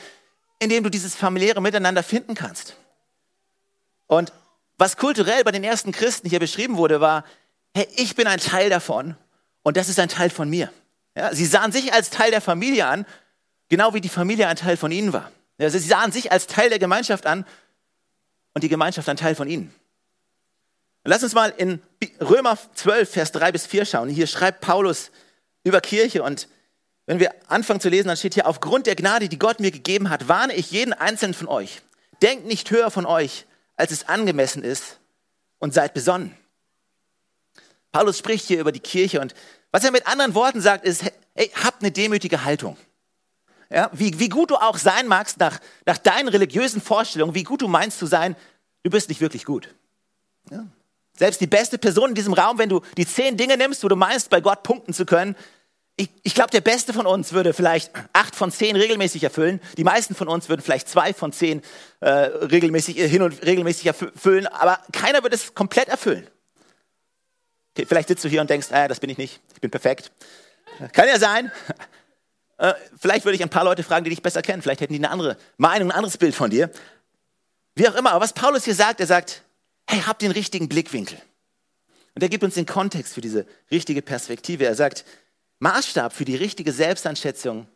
in 0.60 0.69
denen 0.69 0.84
du 0.84 0.89
dieses 0.89 1.15
familiäre 1.15 1.62
Miteinander 1.62 2.03
finden 2.03 2.36
kannst. 2.36 2.75
Und 4.07 4.34
was 4.77 4.98
kulturell 4.98 5.46
bei 5.46 5.51
den 5.51 5.63
ersten 5.63 5.93
Christen 5.93 6.27
hier 6.27 6.39
beschrieben 6.39 6.75
wurde, 6.75 7.00
war, 7.00 7.24
hey, 7.74 7.88
ich 7.96 8.15
bin 8.15 8.27
ein 8.27 8.39
Teil 8.39 8.69
davon 8.69 9.15
und 9.63 9.77
das 9.77 9.88
ist 9.88 10.00
ein 10.00 10.10
Teil 10.10 10.29
von 10.29 10.50
mir. 10.50 10.72
Ja, 11.17 11.33
sie 11.33 11.47
sahen 11.47 11.71
sich 11.71 11.93
als 11.93 12.12
Teil 12.12 12.29
der 12.29 12.41
Familie 12.41 12.86
an, 12.86 13.03
genau 13.69 13.95
wie 13.95 14.01
die 14.01 14.07
Familie 14.07 14.47
ein 14.47 14.55
Teil 14.55 14.77
von 14.77 14.91
ihnen 14.91 15.13
war. 15.13 15.31
Ja, 15.57 15.67
sie 15.67 15.79
sahen 15.79 16.12
sich 16.12 16.31
als 16.31 16.45
Teil 16.45 16.69
der 16.69 16.77
Gemeinschaft 16.77 17.25
an 17.25 17.43
und 18.53 18.63
die 18.63 18.69
Gemeinschaft 18.69 19.09
ein 19.09 19.17
Teil 19.17 19.33
von 19.33 19.47
ihnen. 19.47 19.74
Lass 21.03 21.24
uns 21.24 21.33
mal 21.33 21.51
in 21.57 21.81
Römer 22.21 22.55
12, 22.75 23.09
Vers 23.09 23.31
3 23.31 23.51
bis 23.51 23.65
4 23.65 23.86
schauen. 23.86 24.09
Hier 24.09 24.27
schreibt 24.27 24.62
Paulus 24.62 25.09
über 25.63 25.81
Kirche 25.81 26.21
und 26.21 26.50
wenn 27.07 27.19
wir 27.19 27.33
anfangen 27.47 27.79
zu 27.79 27.89
lesen, 27.89 28.09
dann 28.09 28.17
steht 28.17 28.36
hier, 28.36 28.45
aufgrund 28.45 28.86
der 28.86 28.95
Gnade, 28.95 29.27
die 29.27 29.39
Gott 29.39 29.59
mir 29.59 29.71
gegeben 29.71 30.12
hat, 30.12 30.27
warne 30.27 30.53
ich 30.53 30.69
jeden 30.69 30.93
einzelnen 30.93 31.33
von 31.33 31.47
euch. 31.47 31.81
Denkt 32.21 32.45
nicht 32.45 32.69
höher 32.69 32.91
von 32.91 33.07
euch, 33.07 33.47
als 33.75 33.89
es 33.91 34.07
angemessen 34.07 34.63
ist 34.63 35.00
und 35.57 35.74
seid 35.74 35.95
besonnen. 35.95 36.38
Paulus 37.91 38.19
spricht 38.19 38.45
hier 38.45 38.59
über 38.59 38.71
die 38.71 38.81
Kirche 38.81 39.19
und 39.19 39.33
was 39.71 39.83
er 39.83 39.91
mit 39.91 40.07
anderen 40.07 40.36
Worten 40.36 40.62
sagt, 40.62 40.86
ist, 40.86 41.03
hey, 41.36 41.51
habt 41.63 41.81
eine 41.81 41.91
demütige 41.91 42.43
Haltung. 42.43 42.77
Ja, 43.69 43.89
wie, 43.93 44.17
wie 44.19 44.29
gut 44.29 44.51
du 44.51 44.55
auch 44.55 44.77
sein 44.77 45.07
magst 45.07 45.39
nach, 45.39 45.59
nach 45.86 45.97
deinen 45.97 46.29
religiösen 46.29 46.81
Vorstellungen, 46.81 47.36
wie 47.36 47.43
gut 47.43 47.62
du 47.62 47.67
meinst 47.67 48.00
zu 48.00 48.05
sein, 48.05 48.36
du 48.83 48.89
bist 48.89 49.09
nicht 49.09 49.19
wirklich 49.19 49.43
gut. 49.43 49.75
Ja. 50.50 50.65
Selbst 51.17 51.41
die 51.41 51.47
beste 51.47 51.77
Person 51.77 52.09
in 52.09 52.15
diesem 52.15 52.33
Raum, 52.33 52.59
wenn 52.59 52.69
du 52.69 52.81
die 52.95 53.05
zehn 53.05 53.36
Dinge 53.36 53.57
nimmst, 53.57 53.83
wo 53.83 53.88
du 53.88 53.95
meinst, 53.95 54.29
bei 54.29 54.39
Gott 54.39 54.63
punkten 54.63 54.93
zu 54.93 55.05
können, 55.05 55.36
ich, 56.00 56.12
ich 56.21 56.36
glaube, 56.36 56.51
der 56.51 56.62
Beste 56.62 56.93
von 56.93 57.07
uns 57.07 57.33
würde 57.33 57.53
vielleicht 57.53 57.91
acht 58.13 58.36
von 58.36 58.51
zehn 58.51 58.75
regelmäßig 58.75 59.24
erfüllen. 59.24 59.59
Die 59.77 59.83
meisten 59.83 60.13
von 60.13 60.27
uns 60.27 60.47
würden 60.47 60.62
vielleicht 60.62 60.88
zwei 60.88 61.12
von 61.12 61.33
zehn 61.33 61.63
äh, 62.01 62.09
regelmäßig 62.09 62.97
hin 62.97 63.24
und 63.24 63.43
regelmäßig 63.43 63.88
erfüllen, 63.88 64.45
aber 64.45 64.79
keiner 64.91 65.24
würde 65.24 65.36
es 65.36 65.55
komplett 65.55 65.88
erfüllen. 65.88 66.27
Vielleicht 67.86 68.07
sitzt 68.07 68.24
du 68.24 68.29
hier 68.29 68.41
und 68.41 68.50
denkst, 68.50 68.72
äh, 68.72 68.88
das 68.88 69.00
bin 69.00 69.10
ich 69.10 69.17
nicht, 69.17 69.39
ich 69.53 69.62
bin 69.62 69.72
perfekt. 69.72 70.12
Kann 70.93 71.07
ja 71.07 71.19
sein. 71.19 71.51
Äh, 72.60 72.74
vielleicht 73.00 73.24
würde 73.24 73.36
ich 73.36 73.43
ein 73.43 73.51
paar 73.51 73.65
Leute 73.65 73.84
fragen, 73.84 74.03
die 74.03 74.10
dich 74.10 74.24
besser 74.24 74.41
kennen. 74.41 74.63
Vielleicht 74.63 74.81
hätten 74.81 74.93
die 74.93 74.98
eine 74.98 75.12
andere 75.12 75.38
Meinung, 75.57 75.91
ein 75.91 75.96
anderes 75.96 76.17
Bild 76.17 76.34
von 76.34 76.50
dir. 76.50 76.72
Wie 77.75 77.88
auch 77.88 77.93
immer. 77.93 78.13
Aber 78.13 78.24
was 78.24 78.34
Paulus 78.34 78.65
hier 78.65 78.74
sagt, 78.74 79.00
er 79.00 79.05
sagt, 79.05 79.43
hey, 79.88 80.01
habt 80.01 80.24
den 80.24 80.31
richtigen 80.31 80.67
Blickwinkel. 80.67 81.22
Und 82.15 82.24
er 82.24 82.29
gibt 82.29 82.43
uns 82.43 82.55
den 82.55 82.65
Kontext 82.65 83.13
für 83.13 83.22
diese 83.22 83.46
richtige 83.69 84.01
Perspektive. 84.01 84.65
Er 84.65 84.74
sagt, 84.74 85.05
Maßstab 85.60 86.13
für 86.13 86.25
die 86.25 86.36
richtige 86.36 86.72
Selbsteinschätzung 86.72 87.67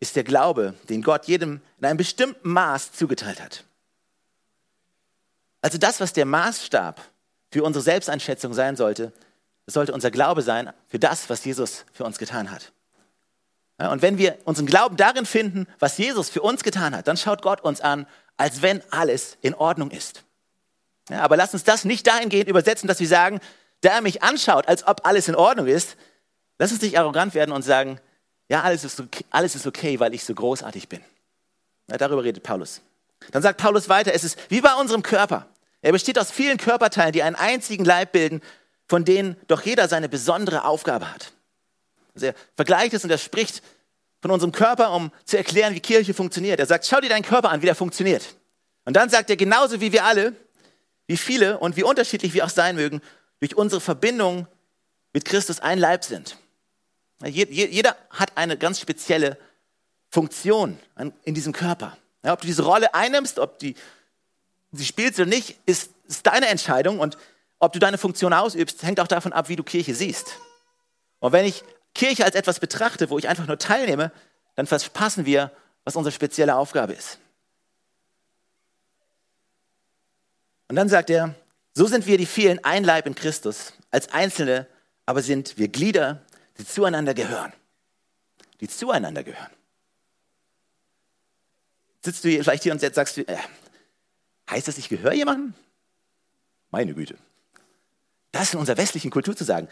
ist 0.00 0.16
der 0.16 0.24
Glaube, 0.24 0.74
den 0.90 1.00
Gott 1.00 1.24
jedem 1.24 1.62
in 1.78 1.86
einem 1.86 1.96
bestimmten 1.96 2.50
Maß 2.50 2.92
zugeteilt 2.92 3.40
hat. 3.40 3.64
Also 5.62 5.78
das, 5.78 6.00
was 6.00 6.12
der 6.12 6.26
Maßstab 6.26 7.00
für 7.50 7.64
unsere 7.64 7.82
Selbsteinschätzung 7.82 8.52
sein 8.52 8.76
sollte, 8.76 9.12
das 9.66 9.74
sollte 9.74 9.92
unser 9.92 10.10
Glaube 10.10 10.42
sein 10.42 10.72
für 10.88 10.98
das, 10.98 11.28
was 11.28 11.44
Jesus 11.44 11.84
für 11.92 12.04
uns 12.04 12.18
getan 12.18 12.50
hat. 12.50 12.72
Und 13.78 14.00
wenn 14.00 14.16
wir 14.16 14.38
unseren 14.44 14.66
Glauben 14.66 14.96
darin 14.96 15.26
finden, 15.26 15.66
was 15.78 15.98
Jesus 15.98 16.30
für 16.30 16.40
uns 16.40 16.62
getan 16.62 16.96
hat, 16.96 17.08
dann 17.08 17.16
schaut 17.16 17.42
Gott 17.42 17.60
uns 17.60 17.82
an, 17.82 18.06
als 18.38 18.62
wenn 18.62 18.82
alles 18.90 19.36
in 19.42 19.54
Ordnung 19.54 19.90
ist. 19.90 20.22
Aber 21.10 21.36
lass 21.36 21.52
uns 21.52 21.64
das 21.64 21.84
nicht 21.84 22.06
dahingehend 22.06 22.48
übersetzen, 22.48 22.88
dass 22.88 23.00
wir 23.00 23.08
sagen, 23.08 23.40
da 23.82 23.90
er 23.90 24.00
mich 24.00 24.22
anschaut, 24.22 24.66
als 24.66 24.86
ob 24.86 25.06
alles 25.06 25.28
in 25.28 25.34
Ordnung 25.34 25.66
ist, 25.66 25.96
lass 26.58 26.72
uns 26.72 26.80
nicht 26.80 26.98
arrogant 26.98 27.34
werden 27.34 27.52
und 27.52 27.62
sagen, 27.62 28.00
ja, 28.48 28.62
alles 28.62 28.84
ist 28.84 28.98
okay, 28.98 29.24
alles 29.30 29.54
ist 29.54 29.66
okay 29.66 30.00
weil 30.00 30.14
ich 30.14 30.24
so 30.24 30.34
großartig 30.34 30.88
bin. 30.88 31.02
Ja, 31.90 31.98
darüber 31.98 32.24
redet 32.24 32.42
Paulus. 32.42 32.80
Dann 33.32 33.42
sagt 33.42 33.60
Paulus 33.60 33.88
weiter, 33.88 34.14
es 34.14 34.24
ist 34.24 34.38
wie 34.48 34.60
bei 34.60 34.74
unserem 34.74 35.02
Körper. 35.02 35.46
Er 35.82 35.92
besteht 35.92 36.18
aus 36.18 36.30
vielen 36.30 36.56
Körperteilen, 36.56 37.12
die 37.12 37.22
einen 37.22 37.36
einzigen 37.36 37.84
Leib 37.84 38.12
bilden, 38.12 38.40
von 38.88 39.04
denen 39.04 39.36
doch 39.48 39.62
jeder 39.62 39.88
seine 39.88 40.08
besondere 40.08 40.64
Aufgabe 40.64 41.12
hat. 41.12 41.32
Also 42.14 42.26
er 42.26 42.34
vergleicht 42.54 42.94
es 42.94 43.04
und 43.04 43.10
er 43.10 43.18
spricht 43.18 43.62
von 44.22 44.30
unserem 44.30 44.52
Körper, 44.52 44.92
um 44.92 45.12
zu 45.24 45.36
erklären, 45.36 45.74
wie 45.74 45.80
Kirche 45.80 46.14
funktioniert. 46.14 46.58
Er 46.58 46.66
sagt, 46.66 46.86
schau 46.86 47.00
dir 47.00 47.08
deinen 47.08 47.24
Körper 47.24 47.50
an, 47.50 47.62
wie 47.62 47.66
der 47.66 47.74
funktioniert. 47.74 48.34
Und 48.84 48.94
dann 48.94 49.10
sagt 49.10 49.30
er, 49.30 49.36
genauso 49.36 49.80
wie 49.80 49.92
wir 49.92 50.04
alle, 50.04 50.32
wie 51.06 51.16
viele 51.16 51.58
und 51.58 51.76
wie 51.76 51.82
unterschiedlich 51.82 52.34
wir 52.34 52.44
auch 52.44 52.50
sein 52.50 52.76
mögen, 52.76 53.00
durch 53.40 53.56
unsere 53.56 53.80
Verbindung 53.80 54.46
mit 55.12 55.24
Christus 55.24 55.60
ein 55.60 55.78
Leib 55.78 56.04
sind. 56.04 56.38
Jeder 57.24 57.96
hat 58.10 58.36
eine 58.36 58.56
ganz 58.56 58.80
spezielle 58.80 59.38
Funktion 60.10 60.78
in 61.24 61.34
diesem 61.34 61.52
Körper. 61.52 61.96
ob 62.22 62.40
du 62.40 62.46
diese 62.46 62.62
Rolle 62.62 62.94
einnimmst, 62.94 63.38
ob 63.38 63.58
die, 63.58 63.74
sie 64.72 64.84
spielst 64.84 65.18
oder 65.18 65.28
nicht, 65.28 65.58
ist, 65.66 65.90
ist 66.08 66.26
deine 66.26 66.48
Entscheidung. 66.48 66.98
Und 66.98 67.16
ob 67.58 67.72
du 67.72 67.78
deine 67.78 67.98
Funktion 67.98 68.32
ausübst, 68.32 68.82
hängt 68.82 69.00
auch 69.00 69.06
davon 69.06 69.32
ab, 69.32 69.48
wie 69.48 69.56
du 69.56 69.62
Kirche 69.62 69.94
siehst. 69.94 70.38
Und 71.20 71.32
wenn 71.32 71.46
ich 71.46 71.64
Kirche 71.94 72.24
als 72.24 72.34
etwas 72.34 72.60
betrachte, 72.60 73.10
wo 73.10 73.18
ich 73.18 73.28
einfach 73.28 73.46
nur 73.46 73.58
teilnehme, 73.58 74.12
dann 74.54 74.66
verpassen 74.66 75.24
wir, 75.26 75.50
was 75.84 75.96
unsere 75.96 76.12
spezielle 76.12 76.56
Aufgabe 76.56 76.92
ist. 76.92 77.18
Und 80.68 80.76
dann 80.76 80.88
sagt 80.88 81.10
er, 81.10 81.34
so 81.74 81.86
sind 81.86 82.06
wir 82.06 82.18
die 82.18 82.26
vielen 82.26 82.62
ein 82.64 82.84
Leib 82.84 83.06
in 83.06 83.14
Christus. 83.14 83.72
Als 83.90 84.12
Einzelne 84.12 84.66
aber 85.06 85.22
sind 85.22 85.56
wir 85.56 85.68
Glieder, 85.68 86.22
die 86.58 86.66
zueinander 86.66 87.14
gehören. 87.14 87.52
Die 88.60 88.68
zueinander 88.68 89.22
gehören. 89.22 89.50
Sitzt 92.04 92.24
du 92.24 92.28
hier, 92.28 92.42
vielleicht 92.42 92.64
hier 92.64 92.72
und 92.72 92.80
sagst 92.80 93.16
du, 93.16 93.22
äh, 93.22 93.36
heißt 94.50 94.68
das, 94.68 94.78
ich 94.78 94.88
gehöre 94.88 95.12
jemandem? 95.12 95.54
Meine 96.70 96.94
Güte. 96.94 97.16
Das 98.36 98.52
in 98.52 98.60
unserer 98.60 98.76
westlichen 98.76 99.10
Kultur 99.10 99.34
zu 99.34 99.44
sagen, 99.44 99.66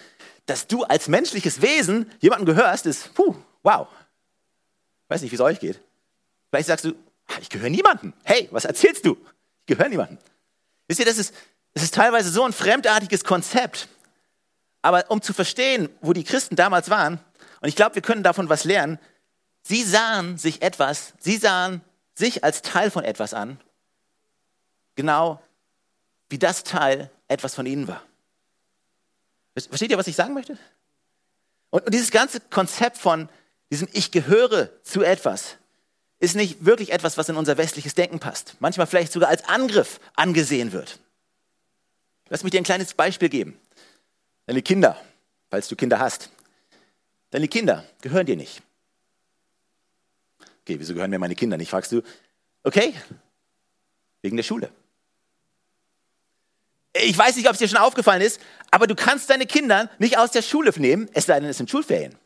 dass 0.47 0.67
du 0.67 0.85
als 0.85 1.07
menschliches 1.09 1.61
Wesen 1.61 2.11
jemandem 2.21 2.47
gehörst, 2.47 2.87
ist, 2.87 3.13
puh, 3.13 3.35
wow. 3.63 3.89
Weiß 5.09 5.21
nicht, 5.21 5.33
wie 5.33 5.37
es 5.37 5.41
euch 5.43 5.61
geht. 5.61 5.81
Vielleicht 6.49 6.69
sagst 6.69 6.87
du, 6.87 6.95
ich 7.43 7.51
gehöre 7.51 7.69
niemandem. 7.69 8.15
Hey, 8.23 8.49
was 8.53 8.65
erzählst 8.65 9.05
du? 9.05 9.19
Ich 9.61 9.67
gehöre 9.67 9.91
niemandem. 9.91 10.17
Wisst 10.89 10.99
ihr, 10.99 11.05
das 11.05 11.19
ist, 11.19 11.35
das 11.75 11.83
ist 11.83 11.95
teilweise 11.95 12.31
so 12.31 12.43
ein 12.43 12.55
fremdartiges 12.55 13.23
Konzept. 13.23 13.87
Aber 14.81 15.11
um 15.11 15.21
zu 15.21 15.35
verstehen, 15.35 15.91
wo 16.01 16.15
die 16.15 16.25
Christen 16.25 16.57
damals 16.57 16.89
waren, 16.89 17.21
und 17.61 17.69
ich 17.69 17.77
glaube, 17.77 17.97
wir 17.97 18.03
können 18.03 18.23
davon 18.23 18.49
was 18.49 18.65
lernen, 18.65 18.99
sie 19.63 19.83
sahen 19.83 20.39
sich 20.39 20.63
etwas, 20.63 21.13
sie 21.19 21.37
sahen 21.37 21.83
sich 22.15 22.45
als 22.45 22.63
Teil 22.63 22.91
von 22.91 23.05
etwas 23.05 23.35
an, 23.35 23.61
genau 24.95 25.43
wie 26.31 26.39
das 26.39 26.65
Teil 26.65 27.11
etwas 27.29 27.55
von 27.55 27.67
ihnen 27.67 27.89
war. 27.89 28.03
Versteht 29.55 29.91
ihr, 29.91 29.99
was 29.99 30.07
ich 30.07 30.17
sagen 30.17 30.35
möchte? 30.35 30.59
Und, 31.71 31.87
und 31.87 31.95
dieses 31.95 32.11
ganze 32.11 32.41
Konzept 32.41 32.99
von 32.99 33.29
diesem 33.71 33.89
Ich 33.93 34.11
gehöre 34.11 34.71
zu 34.83 35.03
etwas 35.03 35.57
ist 36.21 36.37
nicht 36.37 36.65
wirklich 36.65 36.93
etwas, 36.93 37.19
was 37.19 37.29
in 37.29 37.37
unser 37.37 37.57
westliches 37.57 37.95
Denken 37.95 38.19
passt. 38.19 38.57
Manchmal 38.61 38.87
vielleicht 38.87 39.13
sogar 39.13 39.29
als 39.29 39.45
Angriff 39.45 40.01
angesehen 40.15 40.73
wird. 40.73 40.99
Lass 42.29 42.43
mich 42.43 42.51
dir 42.51 42.61
ein 42.61 42.65
kleines 42.65 42.95
Beispiel 42.95 43.29
geben. 43.29 43.59
Deine 44.47 44.63
Kinder, 44.63 44.99
falls 45.51 45.69
du 45.69 45.77
Kinder 45.77 45.99
hast, 45.99 46.31
deine 47.31 47.49
Kinder 47.49 47.85
gehören 48.01 48.27
dir 48.27 48.37
nicht. 48.37 48.63
Okay, 50.63 50.77
wieso 50.79 50.95
gehören 50.95 51.11
mir 51.11 51.19
meine 51.19 51.35
Kinder 51.35 51.59
nicht? 51.59 51.71
Fragst 51.71 51.93
du, 51.93 52.03
okay, 52.63 52.95
wegen 54.23 54.37
der 54.37 54.45
Schule. 54.45 54.71
Ich 56.95 57.19
weiß 57.19 57.35
nicht, 57.37 57.49
ob 57.49 57.55
es 57.55 57.59
dir 57.59 57.69
schon 57.69 57.79
aufgefallen 57.79 58.23
ist, 58.23 58.41
aber 58.71 58.87
du 58.87 58.95
kannst 58.95 59.29
deine 59.29 59.47
Kinder 59.47 59.91
nicht 59.99 60.17
aus 60.17 60.31
der 60.31 60.43
Schule 60.43 60.73
nehmen, 60.77 61.09
es 61.13 61.27
sei 61.27 61.41
denn, 61.41 61.49
es 61.49 61.57
sind 61.57 61.69
Schulferien. 61.69 62.17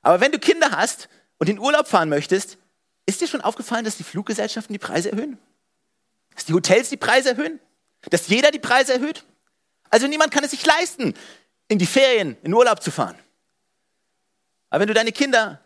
Aber 0.00 0.20
wenn 0.20 0.32
du 0.32 0.38
Kinder 0.38 0.70
hast 0.70 1.08
und 1.38 1.48
in 1.48 1.58
Urlaub 1.58 1.86
fahren 1.86 2.08
möchtest, 2.08 2.56
ist 3.04 3.20
dir 3.20 3.28
schon 3.28 3.42
aufgefallen, 3.42 3.84
dass 3.84 3.98
die 3.98 4.02
Fluggesellschaften 4.02 4.72
die 4.72 4.78
Preise 4.78 5.12
erhöhen? 5.12 5.38
Dass 6.34 6.46
die 6.46 6.54
Hotels 6.54 6.88
die 6.88 6.96
Preise 6.96 7.30
erhöhen? 7.30 7.60
Dass 8.08 8.28
jeder 8.28 8.50
die 8.50 8.58
Preise 8.58 8.94
erhöht? 8.94 9.24
Also 9.90 10.06
niemand 10.06 10.32
kann 10.32 10.42
es 10.42 10.52
sich 10.52 10.64
leisten, 10.64 11.14
in 11.68 11.78
die 11.78 11.86
Ferien, 11.86 12.36
in 12.42 12.54
Urlaub 12.54 12.82
zu 12.82 12.90
fahren. 12.90 13.16
Aber 14.70 14.80
wenn 14.80 14.88
du 14.88 14.94
deine 14.94 15.12
Kinder 15.12 15.60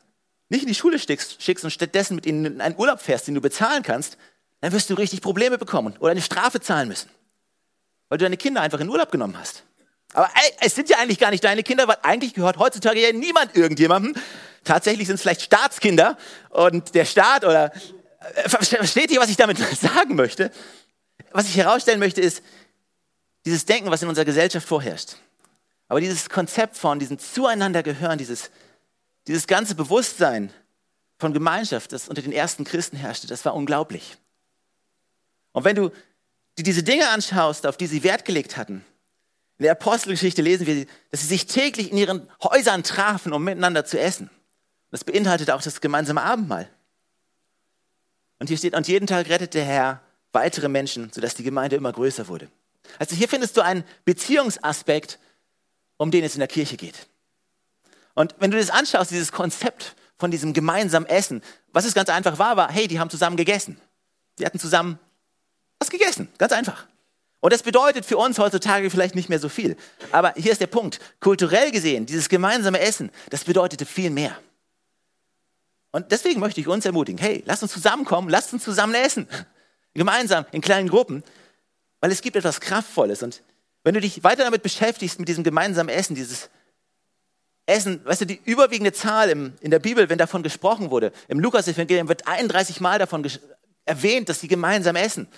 nicht 0.48 0.62
in 0.62 0.68
die 0.68 0.74
Schule 0.74 0.98
schickst, 0.98 1.40
schickst 1.40 1.64
und 1.64 1.70
stattdessen 1.70 2.16
mit 2.16 2.26
ihnen 2.26 2.44
in 2.44 2.60
einen 2.60 2.76
Urlaub 2.76 3.00
fährst, 3.00 3.28
den 3.28 3.34
du 3.34 3.40
bezahlen 3.40 3.84
kannst, 3.84 4.18
dann 4.60 4.72
wirst 4.72 4.90
du 4.90 4.94
richtig 4.94 5.20
Probleme 5.20 5.58
bekommen 5.58 5.96
oder 5.98 6.10
eine 6.10 6.22
Strafe 6.22 6.60
zahlen 6.60 6.88
müssen 6.88 7.08
weil 8.08 8.18
du 8.18 8.24
deine 8.24 8.36
Kinder 8.36 8.60
einfach 8.60 8.80
in 8.80 8.88
Urlaub 8.88 9.10
genommen 9.10 9.38
hast. 9.38 9.64
Aber 10.12 10.30
es 10.60 10.74
sind 10.74 10.88
ja 10.88 10.98
eigentlich 10.98 11.18
gar 11.18 11.30
nicht 11.30 11.44
deine 11.44 11.62
Kinder, 11.62 11.88
weil 11.88 11.98
eigentlich 12.02 12.34
gehört 12.34 12.58
heutzutage 12.58 13.00
ja 13.00 13.12
niemand 13.12 13.56
irgendjemandem. 13.56 14.14
Tatsächlich 14.64 15.06
sind 15.06 15.16
es 15.16 15.22
vielleicht 15.22 15.42
Staatskinder 15.42 16.16
und 16.50 16.94
der 16.94 17.04
Staat 17.04 17.44
oder 17.44 17.72
äh, 18.34 18.48
versteht 18.48 19.10
ihr, 19.10 19.20
was 19.20 19.28
ich 19.28 19.36
damit 19.36 19.58
sagen 19.80 20.14
möchte? 20.14 20.50
Was 21.32 21.46
ich 21.46 21.56
herausstellen 21.56 22.00
möchte, 22.00 22.20
ist 22.20 22.42
dieses 23.44 23.64
Denken, 23.64 23.90
was 23.90 24.02
in 24.02 24.08
unserer 24.08 24.24
Gesellschaft 24.24 24.66
vorherrscht. 24.66 25.16
Aber 25.88 26.00
dieses 26.00 26.28
Konzept 26.28 26.76
von 26.76 26.98
diesem 26.98 27.18
Zueinandergehören, 27.18 28.18
dieses, 28.18 28.50
dieses 29.28 29.46
ganze 29.46 29.74
Bewusstsein 29.74 30.52
von 31.18 31.32
Gemeinschaft, 31.32 31.92
das 31.92 32.08
unter 32.08 32.22
den 32.22 32.32
ersten 32.32 32.64
Christen 32.64 32.96
herrschte, 32.96 33.26
das 33.26 33.44
war 33.44 33.54
unglaublich. 33.54 34.16
Und 35.52 35.64
wenn 35.64 35.76
du 35.76 35.90
die 36.58 36.62
diese 36.62 36.82
Dinge 36.82 37.08
anschaust, 37.08 37.66
auf 37.66 37.76
die 37.76 37.86
sie 37.86 38.02
Wert 38.02 38.24
gelegt 38.24 38.56
hatten, 38.56 38.84
in 39.58 39.62
der 39.62 39.72
Apostelgeschichte 39.72 40.42
lesen 40.42 40.66
wir, 40.66 40.86
dass 41.10 41.22
sie 41.22 41.26
sich 41.28 41.46
täglich 41.46 41.90
in 41.90 41.96
ihren 41.96 42.28
Häusern 42.42 42.82
trafen, 42.82 43.32
um 43.32 43.42
miteinander 43.42 43.84
zu 43.86 43.98
essen. 43.98 44.28
Das 44.90 45.04
beinhaltet 45.04 45.50
auch 45.50 45.62
das 45.62 45.80
gemeinsame 45.80 46.22
Abendmahl. 46.22 46.68
Und 48.38 48.48
hier 48.48 48.58
steht, 48.58 48.74
und 48.74 48.86
jeden 48.86 49.06
Tag 49.06 49.28
rettet 49.30 49.54
der 49.54 49.64
Herr 49.64 50.02
weitere 50.32 50.68
Menschen, 50.68 51.10
sodass 51.10 51.34
die 51.34 51.42
Gemeinde 51.42 51.76
immer 51.76 51.92
größer 51.92 52.28
wurde. 52.28 52.50
Also 52.98 53.16
hier 53.16 53.28
findest 53.28 53.56
du 53.56 53.62
einen 53.62 53.84
Beziehungsaspekt, 54.04 55.18
um 55.96 56.10
den 56.10 56.22
es 56.22 56.34
in 56.34 56.40
der 56.40 56.48
Kirche 56.48 56.76
geht. 56.76 57.06
Und 58.14 58.34
wenn 58.38 58.50
du 58.50 58.58
das 58.58 58.68
anschaust, 58.68 59.10
dieses 59.10 59.32
Konzept 59.32 59.96
von 60.18 60.30
diesem 60.30 60.52
gemeinsamen 60.52 61.06
Essen, 61.06 61.42
was 61.72 61.86
es 61.86 61.94
ganz 61.94 62.10
einfach 62.10 62.38
war, 62.38 62.58
war, 62.58 62.70
hey, 62.70 62.88
die 62.88 63.00
haben 63.00 63.10
zusammen 63.10 63.36
gegessen. 63.36 63.80
Die 64.38 64.44
hatten 64.44 64.58
zusammen 64.58 64.98
was 65.78 65.90
gegessen. 65.90 66.28
Ganz 66.38 66.52
einfach. 66.52 66.86
Und 67.40 67.52
das 67.52 67.62
bedeutet 67.62 68.04
für 68.04 68.16
uns 68.16 68.38
heutzutage 68.38 68.90
vielleicht 68.90 69.14
nicht 69.14 69.28
mehr 69.28 69.38
so 69.38 69.48
viel. 69.48 69.76
Aber 70.10 70.34
hier 70.36 70.52
ist 70.52 70.60
der 70.60 70.66
Punkt. 70.66 70.98
Kulturell 71.20 71.70
gesehen, 71.70 72.06
dieses 72.06 72.28
gemeinsame 72.28 72.80
Essen, 72.80 73.10
das 73.30 73.44
bedeutete 73.44 73.86
viel 73.86 74.10
mehr. 74.10 74.36
Und 75.92 76.10
deswegen 76.12 76.40
möchte 76.40 76.60
ich 76.60 76.68
uns 76.68 76.84
ermutigen, 76.84 77.18
hey, 77.18 77.42
lasst 77.46 77.62
uns 77.62 77.72
zusammenkommen, 77.72 78.28
lasst 78.28 78.52
uns 78.52 78.64
zusammen 78.64 78.94
essen. 78.94 79.28
Gemeinsam, 79.94 80.44
in 80.52 80.60
kleinen 80.60 80.88
Gruppen. 80.88 81.22
Weil 82.00 82.10
es 82.10 82.20
gibt 82.20 82.36
etwas 82.36 82.60
Kraftvolles. 82.60 83.22
Und 83.22 83.42
wenn 83.82 83.94
du 83.94 84.00
dich 84.00 84.24
weiter 84.24 84.44
damit 84.44 84.62
beschäftigst, 84.62 85.18
mit 85.18 85.28
diesem 85.28 85.44
gemeinsamen 85.44 85.88
Essen, 85.88 86.14
dieses 86.14 86.50
Essen, 87.66 88.04
weißt 88.04 88.22
du, 88.22 88.26
die 88.26 88.40
überwiegende 88.44 88.92
Zahl 88.92 89.30
im, 89.30 89.54
in 89.60 89.70
der 89.70 89.78
Bibel, 89.78 90.08
wenn 90.08 90.18
davon 90.18 90.42
gesprochen 90.42 90.90
wurde, 90.90 91.12
im 91.28 91.40
Lukas-Evangelium 91.40 92.08
wird 92.08 92.26
31 92.26 92.80
Mal 92.80 92.98
davon 92.98 93.26
erwähnt, 93.84 94.28
dass 94.28 94.40
sie 94.40 94.48
gemeinsam 94.48 94.96
essen. 94.96 95.28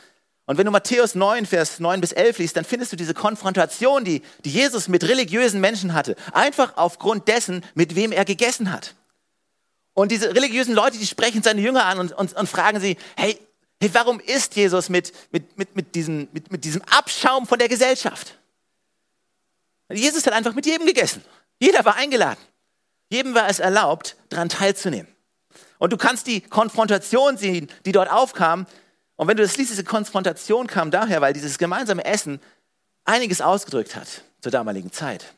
Und 0.49 0.57
wenn 0.57 0.65
du 0.65 0.73
Matthäus 0.73 1.15
9, 1.15 1.45
Vers 1.45 1.79
9 1.79 2.01
bis 2.01 2.13
11 2.13 2.39
liest, 2.39 2.57
dann 2.57 2.65
findest 2.65 2.91
du 2.91 2.97
diese 2.97 3.13
Konfrontation, 3.13 4.03
die, 4.03 4.23
die 4.47 4.51
Jesus 4.51 4.89
mit 4.89 5.05
religiösen 5.05 5.61
Menschen 5.61 5.93
hatte. 5.93 6.17
Einfach 6.33 6.73
aufgrund 6.77 7.29
dessen, 7.29 7.63
mit 7.75 7.97
wem 7.97 8.13
er 8.13 8.25
gegessen 8.25 8.73
hat. 8.73 8.95
Und 9.93 10.11
diese 10.11 10.35
religiösen 10.35 10.75
Leute, 10.75 10.97
die 10.97 11.07
sprechen 11.07 11.43
seine 11.43 11.61
Jünger 11.61 11.85
an 11.85 11.99
und, 11.99 12.13
und, 12.13 12.33
und 12.33 12.49
fragen 12.49 12.81
sie, 12.81 12.97
hey, 13.15 13.39
hey, 13.79 13.91
warum 13.93 14.21
isst 14.21 14.57
Jesus 14.57 14.89
mit, 14.89 15.13
mit, 15.33 15.59
mit, 15.59 15.77
mit, 15.77 15.95
diesem, 15.95 16.29
mit, 16.33 16.51
mit 16.51 16.65
diesem 16.65 16.81
Abschaum 16.81 17.47
von 17.47 17.59
der 17.59 17.69
Gesellschaft? 17.69 18.39
Jesus 19.93 20.27
hat 20.27 20.33
einfach 20.33 20.55
mit 20.55 20.65
jedem 20.65 20.87
gegessen. 20.87 21.23
Jeder 21.61 21.85
war 21.85 21.97
eingeladen. 21.97 22.41
Jedem 23.11 23.35
war 23.35 23.51
es 23.51 23.59
erlaubt, 23.59 24.17
daran 24.31 24.49
teilzunehmen. 24.49 25.15
Und 25.77 25.93
du 25.93 25.99
kannst 25.99 26.27
die 26.27 26.41
Konfrontation 26.41 27.37
sehen, 27.37 27.69
die 27.85 27.93
dort 27.93 28.11
aufkam, 28.11 28.67
und 29.19 29.27
wenn 29.27 29.37
du 29.37 29.43
das 29.43 29.57
liest, 29.57 29.73
diese 29.73 29.83
Konfrontation 29.83 30.69
kam 30.69 30.93
daher, 30.93 31.21
weil 31.21 31.33
dieses 31.33 31.59
gemeinsame 31.59 32.05
Essen 32.05 32.41
einiges 33.05 33.41
ausgedrückt 33.41 33.97
hat 33.97 34.23
zur 34.41 34.53
damaligen 34.53 34.93
Zeit. 34.93 35.35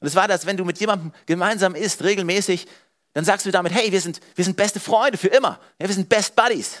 Und 0.00 0.08
es 0.08 0.16
war 0.16 0.26
das, 0.26 0.46
wenn 0.46 0.56
du 0.56 0.64
mit 0.64 0.80
jemandem 0.80 1.12
gemeinsam 1.24 1.76
isst, 1.76 2.02
regelmäßig, 2.02 2.66
dann 3.12 3.24
sagst 3.24 3.46
du 3.46 3.52
damit, 3.52 3.72
hey, 3.72 3.92
wir 3.92 4.00
sind, 4.00 4.20
wir 4.34 4.44
sind 4.44 4.56
beste 4.56 4.80
Freunde 4.80 5.16
für 5.16 5.28
immer. 5.28 5.60
Ja, 5.78 5.86
wir 5.86 5.94
sind 5.94 6.08
Best 6.08 6.34
Buddies. 6.34 6.78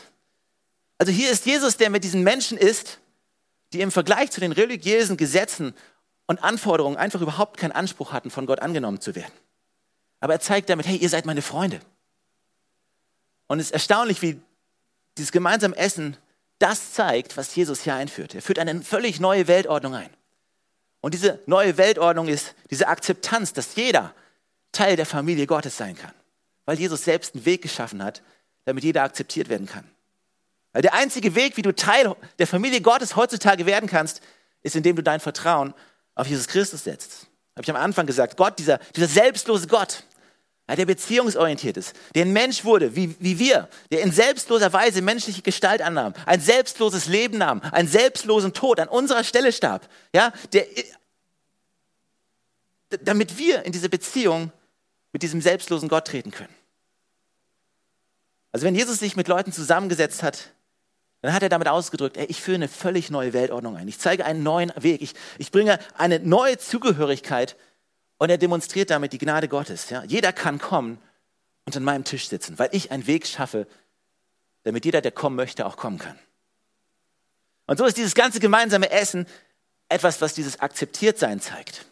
Also 0.98 1.12
hier 1.12 1.30
ist 1.30 1.46
Jesus, 1.46 1.76
der 1.76 1.88
mit 1.88 2.02
diesen 2.02 2.24
Menschen 2.24 2.58
isst, 2.58 2.98
die 3.72 3.80
im 3.80 3.92
Vergleich 3.92 4.32
zu 4.32 4.40
den 4.40 4.50
religiösen 4.50 5.16
Gesetzen 5.16 5.72
und 6.26 6.42
Anforderungen 6.42 6.96
einfach 6.96 7.20
überhaupt 7.20 7.58
keinen 7.58 7.72
Anspruch 7.72 8.12
hatten, 8.12 8.32
von 8.32 8.46
Gott 8.46 8.58
angenommen 8.58 9.00
zu 9.00 9.14
werden. 9.14 9.32
Aber 10.18 10.32
er 10.32 10.40
zeigt 10.40 10.68
damit, 10.68 10.88
hey, 10.88 10.96
ihr 10.96 11.08
seid 11.08 11.26
meine 11.26 11.42
Freunde. 11.42 11.78
Und 13.46 13.60
es 13.60 13.66
ist 13.66 13.72
erstaunlich, 13.72 14.20
wie 14.20 14.40
dieses 15.16 15.30
gemeinsame 15.30 15.76
Essen 15.76 16.16
das 16.58 16.92
zeigt, 16.92 17.36
was 17.36 17.54
Jesus 17.54 17.82
hier 17.82 17.94
einführt. 17.94 18.34
Er 18.34 18.42
führt 18.42 18.58
eine 18.58 18.82
völlig 18.82 19.20
neue 19.20 19.48
Weltordnung 19.48 19.94
ein. 19.94 20.10
Und 21.00 21.14
diese 21.14 21.38
neue 21.46 21.76
Weltordnung 21.76 22.28
ist 22.28 22.54
diese 22.70 22.88
Akzeptanz, 22.88 23.52
dass 23.52 23.74
jeder 23.74 24.14
Teil 24.72 24.96
der 24.96 25.06
Familie 25.06 25.46
Gottes 25.46 25.76
sein 25.76 25.96
kann. 25.96 26.12
Weil 26.64 26.78
Jesus 26.78 27.04
selbst 27.04 27.34
einen 27.34 27.44
Weg 27.44 27.62
geschaffen 27.62 28.02
hat, 28.02 28.22
damit 28.64 28.84
jeder 28.84 29.02
akzeptiert 29.02 29.48
werden 29.48 29.66
kann. 29.66 29.84
Weil 30.72 30.82
der 30.82 30.94
einzige 30.94 31.34
Weg, 31.34 31.56
wie 31.56 31.62
du 31.62 31.74
Teil 31.74 32.16
der 32.38 32.46
Familie 32.46 32.80
Gottes 32.80 33.16
heutzutage 33.16 33.66
werden 33.66 33.88
kannst, 33.88 34.22
ist, 34.62 34.76
indem 34.76 34.96
du 34.96 35.02
dein 35.02 35.20
Vertrauen 35.20 35.74
auf 36.14 36.26
Jesus 36.26 36.48
Christus 36.48 36.84
setzt. 36.84 37.26
Habe 37.54 37.62
ich 37.62 37.70
am 37.70 37.76
Anfang 37.76 38.06
gesagt, 38.06 38.36
Gott, 38.36 38.58
dieser, 38.58 38.78
dieser 38.96 39.06
selbstlose 39.06 39.68
Gott, 39.68 40.04
der 40.66 40.86
beziehungsorientiert 40.86 41.76
ist, 41.76 41.94
der 42.14 42.24
ein 42.24 42.32
Mensch 42.32 42.64
wurde, 42.64 42.96
wie, 42.96 43.14
wie 43.18 43.38
wir, 43.38 43.68
der 43.92 44.00
in 44.00 44.12
selbstloser 44.12 44.72
Weise 44.72 45.02
menschliche 45.02 45.42
Gestalt 45.42 45.82
annahm, 45.82 46.14
ein 46.24 46.40
selbstloses 46.40 47.06
Leben 47.06 47.38
nahm, 47.38 47.60
einen 47.60 47.88
selbstlosen 47.88 48.54
Tod 48.54 48.80
an 48.80 48.88
unserer 48.88 49.24
Stelle 49.24 49.52
starb, 49.52 49.88
ja, 50.14 50.32
der, 50.52 50.66
damit 53.02 53.38
wir 53.38 53.64
in 53.64 53.72
diese 53.72 53.88
Beziehung 53.88 54.52
mit 55.12 55.22
diesem 55.22 55.40
selbstlosen 55.40 55.88
Gott 55.88 56.06
treten 56.06 56.30
können. 56.30 56.54
Also 58.52 58.66
wenn 58.66 58.74
Jesus 58.74 59.00
sich 59.00 59.16
mit 59.16 59.28
Leuten 59.28 59.52
zusammengesetzt 59.52 60.22
hat, 60.22 60.50
dann 61.20 61.32
hat 61.32 61.42
er 61.42 61.48
damit 61.48 61.68
ausgedrückt, 61.68 62.16
ey, 62.16 62.26
ich 62.26 62.40
führe 62.40 62.56
eine 62.56 62.68
völlig 62.68 63.10
neue 63.10 63.32
Weltordnung 63.32 63.76
ein. 63.76 63.88
Ich 63.88 63.98
zeige 63.98 64.24
einen 64.24 64.42
neuen 64.42 64.72
Weg. 64.76 65.02
Ich, 65.02 65.14
ich 65.38 65.50
bringe 65.50 65.78
eine 65.96 66.20
neue 66.20 66.58
Zugehörigkeit 66.58 67.56
und 68.18 68.30
er 68.30 68.38
demonstriert 68.38 68.90
damit 68.90 69.12
die 69.12 69.18
Gnade 69.18 69.48
Gottes. 69.48 69.90
Ja? 69.90 70.04
Jeder 70.04 70.32
kann 70.32 70.58
kommen 70.58 70.98
und 71.64 71.76
an 71.76 71.84
meinem 71.84 72.04
Tisch 72.04 72.28
sitzen, 72.28 72.58
weil 72.58 72.68
ich 72.72 72.90
einen 72.90 73.06
Weg 73.06 73.26
schaffe, 73.26 73.66
damit 74.64 74.84
jeder, 74.84 75.00
der 75.00 75.12
kommen 75.12 75.36
möchte, 75.36 75.66
auch 75.66 75.76
kommen 75.76 75.98
kann. 75.98 76.18
Und 77.66 77.78
so 77.78 77.84
ist 77.84 77.96
dieses 77.96 78.14
ganze 78.14 78.40
gemeinsame 78.40 78.90
Essen 78.90 79.26
etwas, 79.88 80.20
was 80.20 80.34
dieses 80.34 80.60
Akzeptiertsein 80.60 81.40
zeigt. 81.40 81.86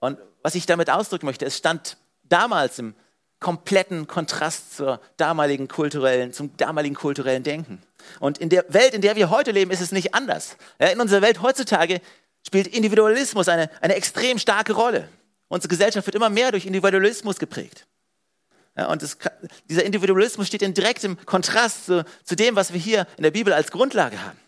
Und 0.00 0.18
was 0.42 0.54
ich 0.54 0.66
damit 0.66 0.90
ausdrücken 0.90 1.26
möchte, 1.26 1.46
es 1.46 1.56
stand 1.56 1.96
damals 2.24 2.78
im 2.78 2.94
kompletten 3.40 4.06
Kontrast 4.06 4.76
zur 4.76 5.00
damaligen 5.16 5.68
kulturellen, 5.68 6.32
zum 6.32 6.56
damaligen 6.56 6.94
kulturellen 6.94 7.42
Denken. 7.42 7.82
Und 8.20 8.38
in 8.38 8.48
der 8.48 8.64
Welt, 8.68 8.94
in 8.94 9.02
der 9.02 9.16
wir 9.16 9.30
heute 9.30 9.50
leben, 9.50 9.70
ist 9.70 9.80
es 9.80 9.92
nicht 9.92 10.14
anders. 10.14 10.56
In 10.78 11.00
unserer 11.00 11.22
Welt 11.22 11.42
heutzutage 11.42 12.00
spielt 12.46 12.66
Individualismus 12.68 13.48
eine, 13.48 13.70
eine 13.80 13.94
extrem 13.94 14.38
starke 14.38 14.72
Rolle. 14.72 15.08
Unsere 15.48 15.68
Gesellschaft 15.68 16.06
wird 16.06 16.14
immer 16.14 16.30
mehr 16.30 16.50
durch 16.50 16.66
Individualismus 16.66 17.38
geprägt. 17.38 17.86
Ja, 18.76 18.90
und 18.90 19.02
das, 19.02 19.18
dieser 19.68 19.84
Individualismus 19.84 20.48
steht 20.48 20.62
in 20.62 20.74
direktem 20.74 21.16
Kontrast 21.26 21.86
zu, 21.86 22.04
zu 22.24 22.34
dem, 22.34 22.56
was 22.56 22.72
wir 22.72 22.80
hier 22.80 23.06
in 23.16 23.22
der 23.22 23.30
Bibel 23.30 23.52
als 23.52 23.70
Grundlage 23.70 24.20
haben. 24.20 24.38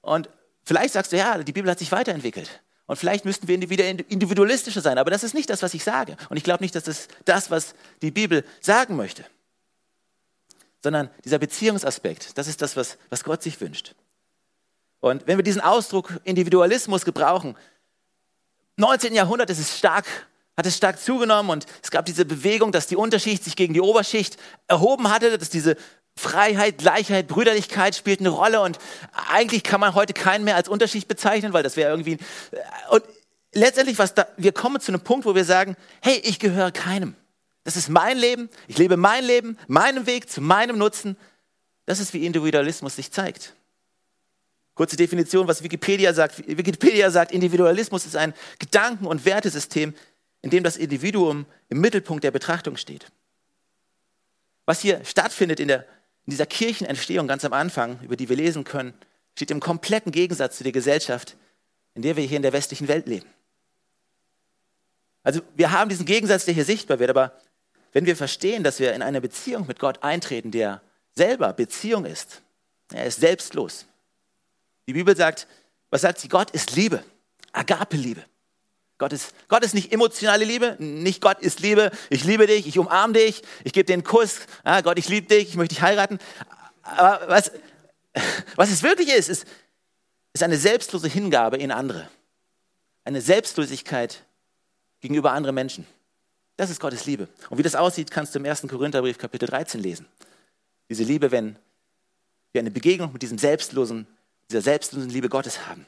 Und 0.00 0.28
vielleicht 0.62 0.94
sagst 0.94 1.12
du, 1.12 1.16
ja, 1.16 1.38
die 1.38 1.52
Bibel 1.52 1.70
hat 1.70 1.78
sich 1.78 1.90
weiterentwickelt. 1.90 2.62
Und 2.86 2.96
vielleicht 2.96 3.24
müssten 3.24 3.48
wir 3.48 3.68
wieder 3.68 3.86
individualistischer 3.86 4.80
sein. 4.80 4.96
Aber 4.96 5.10
das 5.10 5.22
ist 5.22 5.34
nicht 5.34 5.50
das, 5.50 5.62
was 5.62 5.74
ich 5.74 5.84
sage. 5.84 6.16
Und 6.30 6.36
ich 6.38 6.44
glaube 6.44 6.62
nicht, 6.62 6.74
dass 6.74 6.84
das 6.84 7.08
das, 7.24 7.50
was 7.50 7.74
die 8.00 8.10
Bibel 8.10 8.44
sagen 8.60 8.96
möchte. 8.96 9.24
Sondern 10.82 11.10
dieser 11.24 11.38
Beziehungsaspekt, 11.38 12.38
das 12.38 12.46
ist 12.46 12.62
das, 12.62 12.76
was, 12.76 12.96
was 13.10 13.24
Gott 13.24 13.42
sich 13.42 13.60
wünscht. 13.60 13.94
Und 15.00 15.26
wenn 15.26 15.38
wir 15.38 15.44
diesen 15.44 15.60
Ausdruck 15.60 16.20
Individualismus 16.24 17.04
gebrauchen, 17.04 17.56
19. 18.76 19.14
Jahrhundert 19.14 19.50
ist 19.50 19.58
es 19.58 19.76
stark, 19.78 20.06
hat 20.56 20.66
es 20.66 20.76
stark 20.76 21.00
zugenommen 21.00 21.50
und 21.50 21.66
es 21.82 21.90
gab 21.90 22.04
diese 22.06 22.24
Bewegung, 22.24 22.72
dass 22.72 22.86
die 22.86 22.96
Unterschicht 22.96 23.44
sich 23.44 23.56
gegen 23.56 23.74
die 23.74 23.80
Oberschicht 23.80 24.36
erhoben 24.66 25.10
hatte, 25.10 25.38
dass 25.38 25.50
diese 25.50 25.76
Freiheit, 26.16 26.78
Gleichheit, 26.78 27.28
Brüderlichkeit 27.28 27.94
spielt 27.94 28.20
eine 28.20 28.30
Rolle 28.30 28.60
und 28.60 28.78
eigentlich 29.30 29.62
kann 29.62 29.80
man 29.80 29.94
heute 29.94 30.12
keinen 30.12 30.44
mehr 30.44 30.56
als 30.56 30.68
Unterschicht 30.68 31.06
bezeichnen, 31.06 31.52
weil 31.52 31.62
das 31.62 31.76
wäre 31.76 31.90
irgendwie 31.90 32.14
äh, 32.14 32.58
und 32.90 33.04
letztendlich 33.52 33.98
was 33.98 34.14
da, 34.14 34.26
wir 34.36 34.52
kommen 34.52 34.80
zu 34.80 34.92
einem 34.92 35.00
Punkt, 35.00 35.26
wo 35.26 35.34
wir 35.34 35.44
sagen, 35.44 35.76
hey, 36.02 36.20
ich 36.24 36.38
gehöre 36.38 36.72
keinem. 36.72 37.14
Das 37.64 37.76
ist 37.76 37.88
mein 37.88 38.18
Leben, 38.18 38.48
ich 38.66 38.78
lebe 38.78 38.96
mein 38.96 39.24
Leben, 39.24 39.58
meinem 39.68 40.06
Weg 40.06 40.30
zu 40.30 40.40
meinem 40.40 40.78
Nutzen. 40.78 41.16
Das 41.86 42.00
ist 42.00 42.14
wie 42.14 42.26
Individualismus 42.26 42.96
sich 42.96 43.12
zeigt. 43.12 43.54
Kurze 44.78 44.94
Definition, 44.94 45.48
was 45.48 45.64
Wikipedia 45.64 46.14
sagt. 46.14 46.38
Wikipedia 46.46 47.10
sagt, 47.10 47.32
Individualismus 47.32 48.06
ist 48.06 48.14
ein 48.14 48.32
Gedanken- 48.60 49.08
und 49.08 49.24
Wertesystem, 49.24 49.92
in 50.40 50.50
dem 50.50 50.62
das 50.62 50.76
Individuum 50.76 51.46
im 51.68 51.80
Mittelpunkt 51.80 52.22
der 52.22 52.30
Betrachtung 52.30 52.76
steht. 52.76 53.10
Was 54.66 54.78
hier 54.78 55.04
stattfindet 55.04 55.58
in, 55.58 55.66
der, 55.66 55.80
in 56.26 56.30
dieser 56.30 56.46
Kirchenentstehung 56.46 57.26
ganz 57.26 57.44
am 57.44 57.54
Anfang, 57.54 57.98
über 58.02 58.14
die 58.14 58.28
wir 58.28 58.36
lesen 58.36 58.62
können, 58.62 58.94
steht 59.34 59.50
im 59.50 59.58
kompletten 59.58 60.12
Gegensatz 60.12 60.58
zu 60.58 60.62
der 60.62 60.70
Gesellschaft, 60.70 61.36
in 61.94 62.02
der 62.02 62.14
wir 62.14 62.22
hier 62.22 62.36
in 62.36 62.44
der 62.44 62.52
westlichen 62.52 62.86
Welt 62.86 63.08
leben. 63.08 63.26
Also 65.24 65.40
wir 65.56 65.72
haben 65.72 65.88
diesen 65.88 66.06
Gegensatz, 66.06 66.44
der 66.44 66.54
hier 66.54 66.64
sichtbar 66.64 67.00
wird, 67.00 67.10
aber 67.10 67.36
wenn 67.92 68.06
wir 68.06 68.14
verstehen, 68.14 68.62
dass 68.62 68.78
wir 68.78 68.94
in 68.94 69.02
eine 69.02 69.20
Beziehung 69.20 69.66
mit 69.66 69.80
Gott 69.80 70.04
eintreten, 70.04 70.52
der 70.52 70.82
selber 71.16 71.52
Beziehung 71.52 72.04
ist, 72.04 72.42
er 72.92 73.06
ist 73.06 73.18
selbstlos, 73.18 73.88
die 74.88 74.94
Bibel 74.94 75.14
sagt, 75.14 75.46
was 75.90 76.00
sagt 76.00 76.18
sie? 76.18 76.28
Gott 76.28 76.50
ist 76.50 76.74
Liebe, 76.74 77.04
Agape-Liebe. 77.52 78.24
Gott 78.96 79.12
ist, 79.12 79.34
Gott 79.46 79.62
ist 79.62 79.74
nicht 79.74 79.92
emotionale 79.92 80.46
Liebe, 80.46 80.76
nicht 80.80 81.20
Gott 81.20 81.40
ist 81.40 81.60
Liebe, 81.60 81.92
ich 82.08 82.24
liebe 82.24 82.46
dich, 82.46 82.66
ich 82.66 82.78
umarme 82.78 83.12
dich, 83.12 83.42
ich 83.64 83.74
gebe 83.74 83.84
dir 83.84 83.92
einen 83.92 84.02
Kuss, 84.02 84.40
ah, 84.64 84.80
Gott, 84.80 84.98
ich 84.98 85.08
liebe 85.10 85.26
dich, 85.26 85.50
ich 85.50 85.56
möchte 85.56 85.74
dich 85.74 85.82
heiraten. 85.82 86.18
Aber 86.82 87.28
was, 87.28 87.52
was 88.56 88.70
es 88.70 88.82
wirklich 88.82 89.10
ist, 89.10 89.28
ist, 89.28 89.46
ist 90.32 90.42
eine 90.42 90.56
selbstlose 90.56 91.06
Hingabe 91.06 91.58
in 91.58 91.70
andere. 91.70 92.08
Eine 93.04 93.20
Selbstlosigkeit 93.20 94.24
gegenüber 95.00 95.32
anderen 95.32 95.54
Menschen. 95.54 95.86
Das 96.56 96.70
ist 96.70 96.80
Gottes 96.80 97.04
Liebe. 97.04 97.28
Und 97.50 97.58
wie 97.58 97.62
das 97.62 97.76
aussieht, 97.76 98.10
kannst 98.10 98.34
du 98.34 98.38
im 98.38 98.46
1. 98.46 98.62
Korintherbrief 98.62 99.18
Kapitel 99.18 99.46
13 99.46 99.82
lesen. 99.82 100.06
Diese 100.88 101.04
Liebe, 101.04 101.30
wenn 101.30 101.56
wir 102.52 102.60
eine 102.60 102.70
Begegnung 102.70 103.12
mit 103.12 103.20
diesem 103.20 103.36
selbstlosen 103.36 104.06
dieser 104.50 104.62
selbstlosen 104.62 105.10
Liebe 105.10 105.28
Gottes 105.28 105.66
haben. 105.66 105.86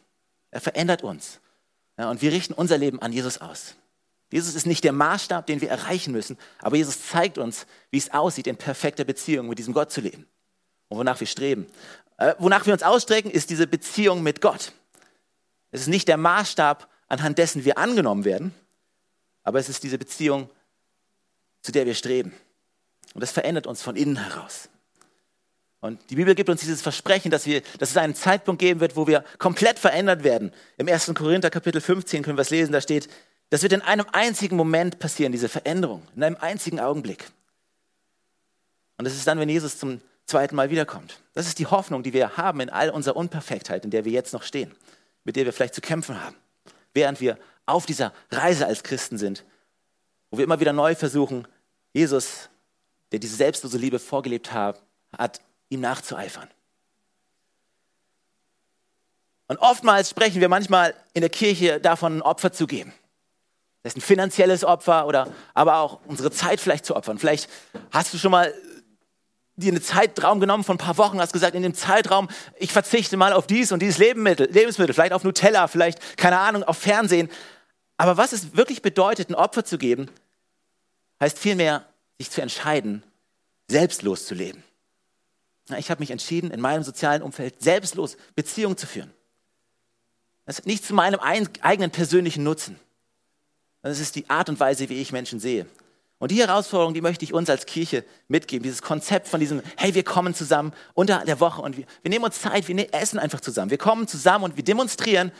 Er 0.50 0.60
verändert 0.60 1.02
uns. 1.02 1.40
Ja, 1.98 2.10
und 2.10 2.22
wir 2.22 2.32
richten 2.32 2.54
unser 2.54 2.78
Leben 2.78 3.00
an 3.00 3.12
Jesus 3.12 3.38
aus. 3.38 3.74
Jesus 4.32 4.54
ist 4.54 4.66
nicht 4.66 4.84
der 4.84 4.92
Maßstab, 4.92 5.46
den 5.46 5.60
wir 5.60 5.70
erreichen 5.70 6.12
müssen, 6.12 6.38
aber 6.60 6.76
Jesus 6.76 7.08
zeigt 7.08 7.36
uns, 7.36 7.66
wie 7.90 7.98
es 7.98 8.12
aussieht, 8.12 8.46
in 8.46 8.56
perfekter 8.56 9.04
Beziehung 9.04 9.48
mit 9.48 9.58
diesem 9.58 9.74
Gott 9.74 9.90
zu 9.90 10.00
leben 10.00 10.26
und 10.88 10.98
wonach 10.98 11.18
wir 11.18 11.26
streben. 11.26 11.66
Äh, 12.16 12.34
wonach 12.38 12.66
wir 12.66 12.72
uns 12.72 12.82
ausstrecken, 12.82 13.30
ist 13.30 13.50
diese 13.50 13.66
Beziehung 13.66 14.22
mit 14.22 14.40
Gott. 14.40 14.72
Es 15.72 15.82
ist 15.82 15.88
nicht 15.88 16.06
der 16.06 16.16
Maßstab, 16.16 16.88
anhand 17.08 17.38
dessen 17.38 17.64
wir 17.64 17.78
angenommen 17.78 18.24
werden, 18.24 18.54
aber 19.42 19.58
es 19.58 19.68
ist 19.68 19.82
diese 19.82 19.98
Beziehung, 19.98 20.48
zu 21.62 21.72
der 21.72 21.86
wir 21.86 21.94
streben. 21.94 22.32
Und 23.14 23.22
das 23.22 23.32
verändert 23.32 23.66
uns 23.66 23.82
von 23.82 23.96
innen 23.96 24.16
heraus. 24.16 24.68
Und 25.80 26.10
die 26.10 26.16
Bibel 26.16 26.34
gibt 26.34 26.50
uns 26.50 26.60
dieses 26.60 26.82
Versprechen, 26.82 27.30
dass, 27.30 27.46
wir, 27.46 27.62
dass 27.78 27.90
es 27.90 27.96
einen 27.96 28.14
Zeitpunkt 28.14 28.60
geben 28.60 28.80
wird, 28.80 28.96
wo 28.96 29.06
wir 29.06 29.24
komplett 29.38 29.78
verändert 29.78 30.24
werden. 30.24 30.52
Im 30.76 30.88
1. 30.88 31.12
Korinther 31.14 31.50
Kapitel 31.50 31.80
15 31.80 32.22
können 32.22 32.36
wir 32.36 32.42
es 32.42 32.50
lesen, 32.50 32.72
da 32.72 32.80
steht, 32.80 33.08
das 33.48 33.62
wird 33.62 33.72
in 33.72 33.82
einem 33.82 34.06
einzigen 34.12 34.56
Moment 34.56 34.98
passieren, 34.98 35.32
diese 35.32 35.48
Veränderung, 35.48 36.02
in 36.14 36.22
einem 36.22 36.36
einzigen 36.36 36.80
Augenblick. 36.80 37.30
Und 38.98 39.06
das 39.06 39.14
ist 39.14 39.26
dann, 39.26 39.38
wenn 39.38 39.48
Jesus 39.48 39.78
zum 39.78 40.02
zweiten 40.26 40.54
Mal 40.54 40.70
wiederkommt. 40.70 41.20
Das 41.32 41.46
ist 41.46 41.58
die 41.58 41.66
Hoffnung, 41.66 42.02
die 42.02 42.12
wir 42.12 42.36
haben 42.36 42.60
in 42.60 42.70
all 42.70 42.90
unserer 42.90 43.16
Unperfektheit, 43.16 43.84
in 43.84 43.90
der 43.90 44.04
wir 44.04 44.12
jetzt 44.12 44.34
noch 44.34 44.42
stehen, 44.42 44.72
mit 45.24 45.36
der 45.36 45.46
wir 45.46 45.52
vielleicht 45.52 45.74
zu 45.74 45.80
kämpfen 45.80 46.22
haben, 46.22 46.36
während 46.92 47.20
wir 47.20 47.38
auf 47.64 47.86
dieser 47.86 48.12
Reise 48.30 48.66
als 48.66 48.82
Christen 48.82 49.16
sind, 49.16 49.44
wo 50.30 50.36
wir 50.36 50.44
immer 50.44 50.60
wieder 50.60 50.74
neu 50.74 50.94
versuchen, 50.94 51.48
Jesus, 51.92 52.50
der 53.10 53.18
diese 53.18 53.36
selbstlose 53.36 53.78
Liebe 53.78 53.98
vorgelebt 53.98 54.52
hat, 54.52 54.80
hat 55.16 55.40
ihm 55.70 55.80
nachzueifern. 55.80 56.48
Und 59.48 59.56
oftmals 59.56 60.10
sprechen 60.10 60.40
wir 60.40 60.48
manchmal 60.48 60.94
in 61.12 61.22
der 61.22 61.30
Kirche 61.30 61.80
davon, 61.80 62.18
ein 62.18 62.22
Opfer 62.22 62.52
zu 62.52 62.66
geben. 62.68 62.92
Das 63.82 63.94
ist 63.94 63.96
ein 63.96 64.02
finanzielles 64.02 64.62
Opfer 64.62 65.06
oder 65.06 65.32
aber 65.54 65.78
auch 65.78 66.00
unsere 66.06 66.30
Zeit 66.30 66.60
vielleicht 66.60 66.84
zu 66.84 66.94
opfern. 66.94 67.18
Vielleicht 67.18 67.48
hast 67.90 68.12
du 68.12 68.18
schon 68.18 68.30
mal 68.30 68.54
dir 69.56 69.72
einen 69.72 69.82
Zeitraum 69.82 70.40
genommen 70.40 70.64
von 70.64 70.76
ein 70.76 70.78
paar 70.78 70.98
Wochen, 70.98 71.20
hast 71.20 71.32
gesagt, 71.32 71.54
in 71.54 71.62
dem 71.62 71.74
Zeitraum, 71.74 72.28
ich 72.58 72.72
verzichte 72.72 73.16
mal 73.16 73.32
auf 73.32 73.46
dies 73.46 73.72
und 73.72 73.80
dieses 73.80 73.98
Lebensmittel, 73.98 74.50
Lebensmittel, 74.50 74.94
vielleicht 74.94 75.12
auf 75.12 75.24
Nutella, 75.24 75.66
vielleicht, 75.66 76.16
keine 76.16 76.38
Ahnung, 76.38 76.62
auf 76.62 76.78
Fernsehen. 76.78 77.30
Aber 77.96 78.16
was 78.16 78.32
es 78.32 78.56
wirklich 78.56 78.82
bedeutet, 78.82 79.30
ein 79.30 79.34
Opfer 79.34 79.64
zu 79.64 79.78
geben, 79.78 80.10
heißt 81.20 81.38
vielmehr, 81.38 81.84
sich 82.18 82.30
zu 82.30 82.40
entscheiden, 82.40 83.02
selbstlos 83.68 84.26
zu 84.26 84.34
leben. 84.34 84.62
Ich 85.78 85.90
habe 85.90 86.00
mich 86.00 86.10
entschieden, 86.10 86.50
in 86.50 86.60
meinem 86.60 86.82
sozialen 86.82 87.22
Umfeld 87.22 87.62
selbstlos 87.62 88.16
Beziehungen 88.34 88.76
zu 88.76 88.86
führen. 88.86 89.12
Das 90.46 90.58
ist 90.58 90.66
nicht 90.66 90.84
zu 90.84 90.94
meinem 90.94 91.20
eigenen 91.20 91.90
persönlichen 91.90 92.42
Nutzen. 92.42 92.78
Das 93.82 94.00
ist 94.00 94.16
die 94.16 94.28
Art 94.28 94.48
und 94.48 94.58
Weise, 94.60 94.88
wie 94.88 95.00
ich 95.00 95.12
Menschen 95.12 95.40
sehe. 95.40 95.66
Und 96.18 96.32
die 96.32 96.40
Herausforderung, 96.40 96.92
die 96.92 97.00
möchte 97.00 97.24
ich 97.24 97.32
uns 97.32 97.48
als 97.48 97.64
Kirche 97.64 98.04
mitgeben. 98.28 98.62
Dieses 98.62 98.82
Konzept 98.82 99.26
von 99.26 99.40
diesem, 99.40 99.62
hey, 99.76 99.94
wir 99.94 100.04
kommen 100.04 100.34
zusammen 100.34 100.74
unter 100.92 101.24
der 101.24 101.40
Woche 101.40 101.62
und 101.62 101.78
wir, 101.78 101.86
wir 102.02 102.10
nehmen 102.10 102.26
uns 102.26 102.40
Zeit, 102.40 102.68
wir 102.68 102.74
ne-, 102.74 102.92
essen 102.92 103.18
einfach 103.18 103.40
zusammen. 103.40 103.70
Wir 103.70 103.78
kommen 103.78 104.06
zusammen 104.06 104.44
und 104.44 104.56
wir 104.56 104.64
demonstrieren 104.64 105.32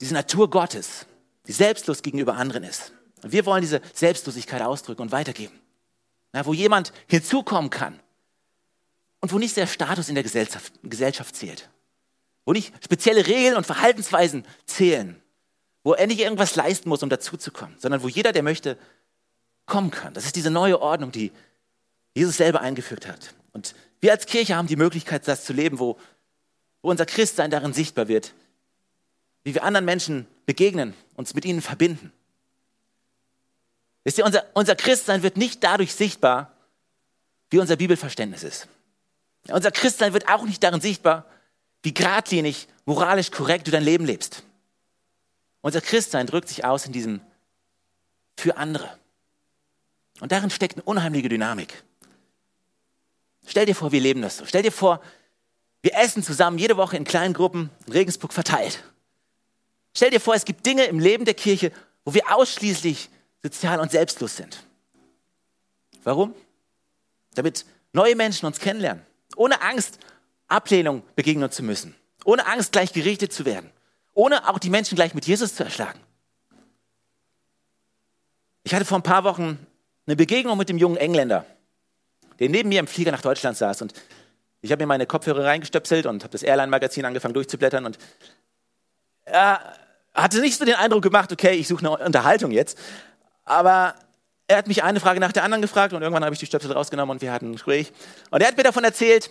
diese 0.00 0.14
Natur 0.14 0.48
Gottes, 0.48 1.06
die 1.46 1.52
selbstlos 1.52 2.02
gegenüber 2.02 2.36
anderen 2.36 2.64
ist. 2.64 2.92
Und 3.22 3.32
wir 3.32 3.44
wollen 3.44 3.60
diese 3.60 3.82
Selbstlosigkeit 3.92 4.62
ausdrücken 4.62 5.02
und 5.02 5.12
weitergeben. 5.12 5.60
Na, 6.32 6.46
wo 6.46 6.54
jemand 6.54 6.92
hinzukommen 7.06 7.68
kann 7.68 8.00
und 9.24 9.32
wo 9.32 9.38
nicht 9.38 9.56
der 9.56 9.66
Status 9.66 10.10
in 10.10 10.16
der 10.16 10.22
Gesellschaft, 10.22 10.70
Gesellschaft 10.82 11.34
zählt. 11.34 11.70
Wo 12.44 12.52
nicht 12.52 12.74
spezielle 12.84 13.26
Regeln 13.26 13.56
und 13.56 13.64
Verhaltensweisen 13.64 14.44
zählen. 14.66 15.18
Wo 15.82 15.94
er 15.94 16.06
nicht 16.06 16.20
irgendwas 16.20 16.56
leisten 16.56 16.90
muss, 16.90 17.02
um 17.02 17.08
dazuzukommen, 17.08 17.74
sondern 17.78 18.02
wo 18.02 18.08
jeder, 18.08 18.32
der 18.32 18.42
möchte, 18.42 18.76
kommen 19.64 19.90
kann. 19.90 20.12
Das 20.12 20.26
ist 20.26 20.36
diese 20.36 20.50
neue 20.50 20.78
Ordnung, 20.78 21.10
die 21.10 21.32
Jesus 22.12 22.36
selber 22.36 22.60
eingeführt 22.60 23.08
hat. 23.08 23.32
Und 23.54 23.74
wir 24.02 24.12
als 24.12 24.26
Kirche 24.26 24.56
haben 24.56 24.68
die 24.68 24.76
Möglichkeit, 24.76 25.26
das 25.26 25.46
zu 25.46 25.54
leben, 25.54 25.78
wo, 25.78 25.98
wo 26.82 26.90
unser 26.90 27.06
Christsein 27.06 27.50
darin 27.50 27.72
sichtbar 27.72 28.08
wird, 28.08 28.34
wie 29.42 29.54
wir 29.54 29.64
anderen 29.64 29.86
Menschen 29.86 30.26
begegnen, 30.44 30.92
uns 31.14 31.32
mit 31.32 31.46
ihnen 31.46 31.62
verbinden. 31.62 32.12
Wisst 34.04 34.18
ihr, 34.18 34.26
unser, 34.26 34.44
unser 34.52 34.76
Christsein 34.76 35.22
wird 35.22 35.38
nicht 35.38 35.64
dadurch 35.64 35.94
sichtbar, 35.94 36.52
wie 37.48 37.58
unser 37.58 37.76
Bibelverständnis 37.76 38.42
ist. 38.42 38.68
Unser 39.48 39.70
Christsein 39.70 40.12
wird 40.12 40.28
auch 40.28 40.44
nicht 40.44 40.62
darin 40.62 40.80
sichtbar, 40.80 41.26
wie 41.82 41.92
geradlinig, 41.92 42.66
moralisch 42.86 43.30
korrekt 43.30 43.66
du 43.66 43.70
dein 43.70 43.84
Leben 43.84 44.06
lebst. 44.06 44.42
Unser 45.60 45.80
Christsein 45.80 46.26
drückt 46.26 46.48
sich 46.48 46.64
aus 46.64 46.86
in 46.86 46.92
diesem 46.92 47.20
für 48.36 48.56
andere. 48.56 48.98
Und 50.20 50.32
darin 50.32 50.50
steckt 50.50 50.76
eine 50.76 50.82
unheimliche 50.84 51.28
Dynamik. 51.28 51.82
Stell 53.46 53.66
dir 53.66 53.74
vor, 53.74 53.92
wir 53.92 54.00
leben 54.00 54.22
das 54.22 54.38
so. 54.38 54.46
Stell 54.46 54.62
dir 54.62 54.72
vor, 54.72 55.00
wir 55.82 55.94
essen 55.96 56.22
zusammen 56.22 56.58
jede 56.58 56.76
Woche 56.76 56.96
in 56.96 57.04
kleinen 57.04 57.34
Gruppen 57.34 57.70
in 57.86 57.92
Regensburg 57.92 58.32
verteilt. 58.32 58.82
Stell 59.94 60.10
dir 60.10 60.20
vor, 60.20 60.34
es 60.34 60.44
gibt 60.44 60.64
Dinge 60.64 60.84
im 60.84 60.98
Leben 60.98 61.24
der 61.24 61.34
Kirche, 61.34 61.72
wo 62.04 62.14
wir 62.14 62.34
ausschließlich 62.34 63.10
sozial 63.42 63.80
und 63.80 63.90
selbstlos 63.90 64.36
sind. 64.36 64.64
Warum? 66.02 66.34
Damit 67.34 67.66
neue 67.92 68.16
Menschen 68.16 68.46
uns 68.46 68.58
kennenlernen. 68.58 69.04
Ohne 69.36 69.62
Angst, 69.62 69.98
Ablehnung 70.48 71.02
begegnen 71.16 71.50
zu 71.50 71.62
müssen. 71.62 71.94
Ohne 72.24 72.46
Angst, 72.46 72.72
gleich 72.72 72.92
gerichtet 72.92 73.32
zu 73.32 73.44
werden. 73.44 73.70
Ohne 74.14 74.48
auch 74.48 74.58
die 74.58 74.70
Menschen 74.70 74.94
gleich 74.94 75.14
mit 75.14 75.26
Jesus 75.26 75.54
zu 75.54 75.64
erschlagen. 75.64 76.00
Ich 78.62 78.74
hatte 78.74 78.84
vor 78.84 78.98
ein 78.98 79.02
paar 79.02 79.24
Wochen 79.24 79.58
eine 80.06 80.16
Begegnung 80.16 80.56
mit 80.56 80.68
dem 80.68 80.78
jungen 80.78 80.96
Engländer, 80.96 81.44
der 82.38 82.48
neben 82.48 82.68
mir 82.68 82.80
im 82.80 82.86
Flieger 82.86 83.12
nach 83.12 83.22
Deutschland 83.22 83.56
saß. 83.56 83.82
Und 83.82 83.92
ich 84.62 84.72
habe 84.72 84.82
mir 84.82 84.86
meine 84.86 85.06
Kopfhörer 85.06 85.44
reingestöpselt 85.44 86.06
und 86.06 86.22
habe 86.22 86.32
das 86.32 86.42
Airline-Magazin 86.42 87.04
angefangen 87.04 87.34
durchzublättern. 87.34 87.84
Und 87.84 87.98
er 89.24 89.74
hatte 90.14 90.40
nicht 90.40 90.58
so 90.58 90.64
den 90.64 90.76
Eindruck 90.76 91.02
gemacht, 91.02 91.32
okay, 91.32 91.52
ich 91.52 91.68
suche 91.68 91.86
eine 91.86 92.04
Unterhaltung 92.04 92.50
jetzt. 92.50 92.78
Aber 93.44 93.94
er 94.46 94.58
hat 94.58 94.66
mich 94.68 94.82
eine 94.82 95.00
Frage 95.00 95.20
nach 95.20 95.32
der 95.32 95.44
anderen 95.44 95.62
gefragt 95.62 95.92
und 95.92 96.02
irgendwann 96.02 96.24
habe 96.24 96.34
ich 96.34 96.38
die 96.38 96.46
Stöpsel 96.46 96.72
rausgenommen 96.72 97.16
und 97.16 97.22
wir 97.22 97.32
hatten 97.32 97.50
ein 97.50 97.52
Gespräch. 97.52 97.92
Und 98.30 98.42
er 98.42 98.48
hat 98.48 98.56
mir 98.56 98.62
davon 98.62 98.84
erzählt, 98.84 99.30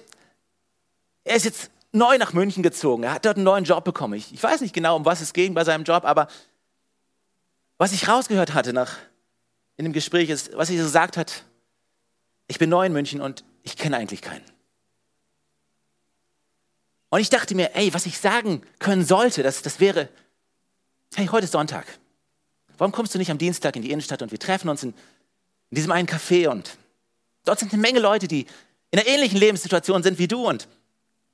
er 1.24 1.36
ist 1.36 1.46
jetzt 1.46 1.72
neu 1.92 2.18
nach 2.18 2.34
München 2.34 2.64
gezogen. 2.64 3.04
Er 3.04 3.14
hat 3.14 3.26
dort 3.26 3.38
einen 3.38 3.46
neuen 3.46 3.64
Job 3.64 3.84
bekommen. 3.84 4.16
Ich, 4.16 4.34
ich 4.34 4.42
weiß 4.42 4.62
nicht 4.62 4.74
genau, 4.74 4.96
um 4.96 5.06
was 5.06 5.22
es 5.22 5.34
ging 5.34 5.54
bei 5.54 5.64
seinem 5.64 5.84
Job, 5.84 6.04
aber 6.06 6.28
was 7.78 7.92
ich 7.92 8.08
rausgehört 8.08 8.54
hatte 8.54 8.74
nach 8.74 8.98
in 9.78 9.86
dem 9.86 9.94
Gespräch 9.94 10.30
ist, 10.30 10.56
was 10.56 10.70
er 10.70 10.78
gesagt 10.78 11.18
hat, 11.18 11.44
ich 12.48 12.60
bin 12.60 12.70
neu 12.70 12.86
in 12.86 12.94
München 12.94 13.22
und 13.22 13.44
ich 13.64 13.78
kenne 13.78 13.98
eigentlich 13.98 14.22
keinen. 14.22 14.44
Und 17.10 17.20
ich 17.20 17.30
dachte 17.30 17.54
mir, 17.56 17.76
ey, 17.76 17.94
was 17.94 18.06
ich 18.06 18.18
sagen 18.18 18.64
können 18.80 19.06
sollte, 19.06 19.44
das, 19.44 19.62
das 19.62 19.80
wäre, 19.80 20.10
hey, 21.16 21.28
heute 21.28 21.46
ist 21.46 21.52
Sonntag. 21.52 21.86
Warum 22.78 22.92
kommst 22.92 23.14
du 23.14 23.18
nicht 23.18 23.32
am 23.32 23.38
Dienstag 23.38 23.76
in 23.76 23.82
die 23.82 23.92
Innenstadt 23.92 24.22
und 24.22 24.32
wir 24.32 24.40
treffen 24.40 24.70
uns 24.70 24.84
in, 24.84 24.90
in 25.70 25.76
diesem 25.76 25.92
einen 25.92 26.08
Café 26.08 26.48
und 26.50 26.78
dort 27.46 27.60
sind 27.60 27.72
eine 27.74 27.82
Menge 27.82 28.00
Leute, 28.00 28.28
die 28.28 28.46
in 28.92 29.00
einer 29.00 29.08
ähnlichen 29.08 29.40
Lebenssituation 29.40 30.04
sind 30.04 30.20
wie 30.20 30.28
du 30.28 30.48
und 30.48 30.68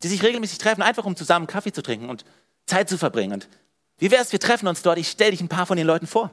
die 0.03 0.07
sich 0.07 0.23
regelmäßig 0.23 0.57
treffen, 0.57 0.81
einfach 0.81 1.05
um 1.05 1.15
zusammen 1.15 1.47
Kaffee 1.47 1.71
zu 1.71 1.81
trinken 1.81 2.09
und 2.09 2.23
Zeit 2.65 2.89
zu 2.89 2.97
verbringen. 2.97 3.33
Und 3.33 3.49
wie 3.97 4.11
wäre 4.11 4.21
es, 4.21 4.31
wir 4.31 4.39
treffen 4.39 4.67
uns 4.67 4.81
dort, 4.81 4.97
ich 4.97 5.09
stelle 5.09 5.31
dich 5.31 5.41
ein 5.41 5.49
paar 5.49 5.65
von 5.65 5.75
den 5.75 5.85
Leuten 5.85 6.07
vor. 6.07 6.31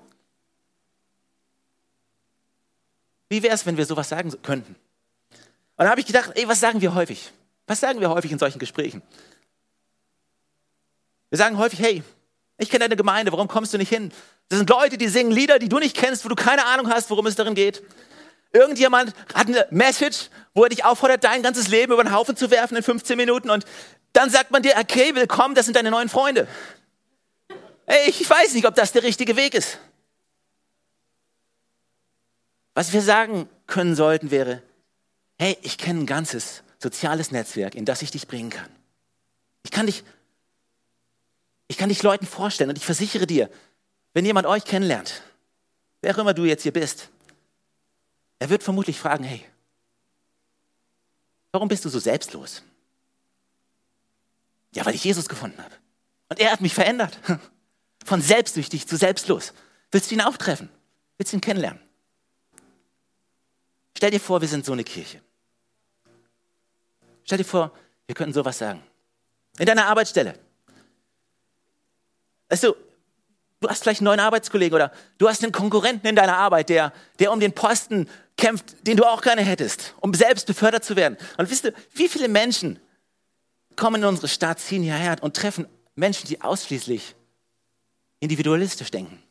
Wie 3.29 3.43
wäre 3.43 3.55
es, 3.55 3.67
wenn 3.67 3.77
wir 3.77 3.87
sowas 3.87 4.09
sagen 4.09 4.31
könnten? 4.43 4.77
Und 5.77 5.83
dann 5.83 5.89
habe 5.89 6.01
ich 6.01 6.07
gedacht, 6.07 6.33
ey, 6.37 6.47
was 6.47 6.61
sagen 6.61 6.81
wir 6.81 6.95
häufig? 6.95 7.33
Was 7.67 7.81
sagen 7.81 8.01
wir 8.01 8.09
häufig 8.09 8.31
in 8.31 8.39
solchen 8.39 8.59
Gesprächen? 8.59 9.03
Wir 11.31 11.39
sagen 11.39 11.59
häufig, 11.59 11.81
hey, 11.81 12.05
ich 12.59 12.71
kenne 12.71 12.85
deine 12.85 12.97
Gemeinde, 12.97 13.33
warum 13.33 13.49
kommst 13.49 13.75
du 13.75 13.79
nicht 13.79 13.89
hin? 13.89 14.13
Das 14.49 14.59
sind 14.59 14.71
Leute, 14.71 14.97
die 14.97 15.09
singen 15.09 15.31
Lieder, 15.31 15.59
die 15.59 15.69
du 15.69 15.79
nicht 15.79 15.97
kennst, 15.97 16.25
wo 16.25 16.29
du 16.29 16.35
keine 16.35 16.65
Ahnung 16.67 16.89
hast, 16.89 17.11
worum 17.11 17.27
es 17.27 17.35
darin 17.35 17.55
geht. 17.55 17.83
Irgendjemand 18.53 19.13
hat 19.35 19.49
eine 19.49 19.67
Message, 19.71 20.31
wo 20.55 20.63
er 20.65 20.71
dich 20.71 20.85
auffordert, 20.85 21.25
dein 21.25 21.43
ganzes 21.43 21.69
Leben 21.69 21.93
über 21.93 22.03
den 22.03 22.13
Haufen 22.13 22.37
zu 22.37 22.51
werfen 22.51 22.77
in 22.77 22.83
15 22.83 23.17
Minuten 23.17 23.51
und 23.51 23.67
dann 24.13 24.31
sagt 24.31 24.51
man 24.51 24.63
dir, 24.63 24.75
okay, 24.79 25.15
willkommen, 25.15 25.55
das 25.55 25.67
sind 25.67 25.77
deine 25.77 25.91
neuen 25.91 26.09
Freunde. 26.09 26.49
Ey, 27.85 28.09
ich 28.09 28.29
weiß 28.29 28.55
nicht, 28.55 28.67
ob 28.67 28.75
das 28.75 28.93
der 28.93 29.03
richtige 29.03 29.37
Weg 29.37 29.55
ist. 29.55 29.79
Was 32.75 32.93
wir 32.93 33.03
sagen 33.03 33.49
können 33.67 33.95
sollten 33.95 34.31
wäre, 34.31 34.63
hey, 35.39 35.59
ich 35.63 35.77
kenne 35.77 36.01
ein 36.01 36.07
ganzes 36.07 36.63
soziales 36.79 37.31
Netzwerk, 37.31 37.75
in 37.75 37.85
das 37.85 38.03
ich 38.03 38.11
dich 38.11 38.27
bringen 38.27 38.51
kann. 38.51 38.69
Ich 39.65 39.71
kann 39.71 39.87
dich, 39.87 40.03
ich 41.69 41.77
kann 41.77 41.89
dich 41.89 42.03
Leuten 42.03 42.27
vorstellen 42.27 42.71
und 42.71 42.79
ich 42.79 42.85
versichere 42.85 43.27
dir, 43.27 43.51
wenn 44.13 44.25
jemand 44.25 44.47
euch 44.47 44.65
kennenlernt, 44.65 45.23
wer 46.01 46.15
auch 46.15 46.19
immer 46.19 46.35
du 46.35 46.45
jetzt 46.45 46.63
hier 46.63 46.73
bist, 46.73 47.11
er 48.39 48.51
wird 48.51 48.63
vermutlich 48.63 48.99
fragen, 48.99 49.25
hey, 49.25 49.45
warum 51.53 51.69
bist 51.69 51.85
du 51.85 51.89
so 51.89 51.99
selbstlos? 51.99 52.63
Ja, 54.75 54.85
weil 54.85 54.95
ich 54.95 55.05
Jesus 55.05 55.29
gefunden 55.29 55.63
habe. 55.63 55.75
Und 56.29 56.39
er 56.39 56.53
hat 56.53 56.61
mich 56.61 56.75
verändert. 56.75 57.19
Von 58.05 58.21
selbstsüchtig 58.21 58.87
zu 58.87 58.97
selbstlos. 58.97 59.53
Willst 59.91 60.11
du 60.11 60.15
ihn 60.15 60.21
auch 60.21 60.37
treffen? 60.37 60.69
Willst 61.17 61.33
du 61.33 61.39
ihn 61.39 61.41
kennenlernen? 61.41 61.81
Stell 63.97 64.11
dir 64.11 64.21
vor, 64.21 64.41
wir 64.41 64.49
sind 64.49 64.65
so 64.65 64.73
eine 64.73 64.85
Kirche. 64.85 65.23
Stell 67.25 67.39
dir 67.39 67.45
vor, 67.45 67.73
Wir 68.07 68.15
könnten 68.15 68.33
sowas 68.33 68.59
sagen. 68.59 68.83
In 69.59 69.67
deiner 69.67 69.87
Arbeitsstelle. 69.87 70.39
Du, 72.49 72.75
du 73.61 73.69
hast 73.69 73.83
vielleicht 73.83 74.01
einen 74.01 74.07
neuen 74.07 74.21
Arbeitskollegen 74.21 74.75
oder 74.75 74.93
du 75.19 75.29
hast 75.29 75.43
einen 75.43 75.53
Konkurrenten 75.53 76.07
in 76.07 76.17
deiner 76.17 76.37
Arbeit, 76.37 76.69
der, 76.69 76.93
der 77.19 77.33
um 77.33 77.41
den 77.41 77.53
Posten 77.53 78.09
kämpft, 78.37 78.87
den 78.87 78.97
du 78.97 79.05
auch 79.05 79.23
gerne 79.23 79.43
hättest, 79.43 79.95
um 80.01 80.13
selbst 80.15 80.47
befördert 80.47 80.85
zu 80.85 80.97
werden. 80.97 81.17
Und 81.37 81.51
wisst 81.51 81.65
ihr, 81.65 81.75
wie 81.95 82.09
viele 82.09 82.29
Menschen 82.29 82.79
kommen 83.75 84.03
in 84.03 84.09
unsere 84.09 84.29
Stadt, 84.29 84.61
ziehen 84.61 84.83
hierher 84.83 85.17
und 85.23 85.37
treffen 85.37 85.67
Menschen, 85.95 86.29
die 86.29 86.41
ausschließlich 86.41 87.15
individualistisch 88.21 88.91
denken. 88.91 89.23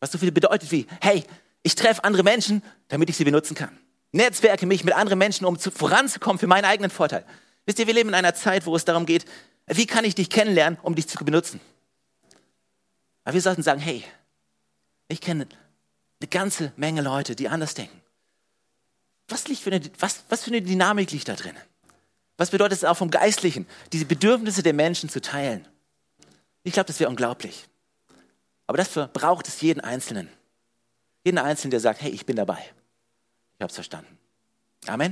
Was 0.00 0.12
so 0.12 0.18
viel 0.18 0.32
bedeutet 0.32 0.70
wie, 0.70 0.86
hey, 1.00 1.24
ich 1.62 1.74
treffe 1.74 2.04
andere 2.04 2.22
Menschen, 2.22 2.62
damit 2.88 3.10
ich 3.10 3.16
sie 3.16 3.24
benutzen 3.24 3.54
kann. 3.54 3.78
Netzwerke 4.12 4.66
mich 4.66 4.84
mit 4.84 4.94
anderen 4.94 5.18
Menschen, 5.18 5.46
um 5.46 5.58
zu, 5.58 5.70
voranzukommen 5.70 6.38
für 6.38 6.46
meinen 6.46 6.64
eigenen 6.64 6.90
Vorteil. 6.90 7.24
Wisst 7.64 7.78
ihr, 7.78 7.86
wir 7.86 7.94
leben 7.94 8.10
in 8.10 8.14
einer 8.14 8.34
Zeit, 8.34 8.66
wo 8.66 8.76
es 8.76 8.84
darum 8.84 9.04
geht, 9.04 9.24
wie 9.66 9.86
kann 9.86 10.04
ich 10.04 10.14
dich 10.14 10.30
kennenlernen, 10.30 10.78
um 10.82 10.94
dich 10.94 11.08
zu 11.08 11.22
benutzen. 11.24 11.60
Aber 13.26 13.34
wir 13.34 13.42
sollten 13.42 13.64
sagen, 13.64 13.80
hey, 13.80 14.04
ich 15.08 15.20
kenne 15.20 15.48
eine 16.20 16.28
ganze 16.28 16.72
Menge 16.76 17.02
Leute, 17.02 17.34
die 17.34 17.48
anders 17.48 17.74
denken. 17.74 18.00
Was, 19.26 19.48
liegt 19.48 19.62
für 19.62 19.72
eine, 19.72 19.82
was, 19.98 20.22
was 20.28 20.44
für 20.44 20.50
eine 20.50 20.62
Dynamik 20.62 21.10
liegt 21.10 21.28
da 21.28 21.34
drin? 21.34 21.56
Was 22.36 22.50
bedeutet 22.50 22.78
es 22.78 22.84
auch 22.84 22.96
vom 22.96 23.10
Geistlichen, 23.10 23.66
diese 23.92 24.04
Bedürfnisse 24.04 24.62
der 24.62 24.74
Menschen 24.74 25.08
zu 25.08 25.20
teilen? 25.20 25.66
Ich 26.62 26.72
glaube, 26.72 26.86
das 26.86 27.00
wäre 27.00 27.10
unglaublich. 27.10 27.66
Aber 28.68 28.78
dafür 28.78 29.08
braucht 29.08 29.48
es 29.48 29.60
jeden 29.60 29.80
Einzelnen. 29.80 30.28
Jeden 31.24 31.38
Einzelnen, 31.38 31.72
der 31.72 31.80
sagt, 31.80 32.02
hey, 32.02 32.12
ich 32.12 32.26
bin 32.26 32.36
dabei. 32.36 32.62
Ich 33.56 33.60
habe 33.60 33.70
es 33.70 33.74
verstanden. 33.74 34.18
Amen. 34.86 35.04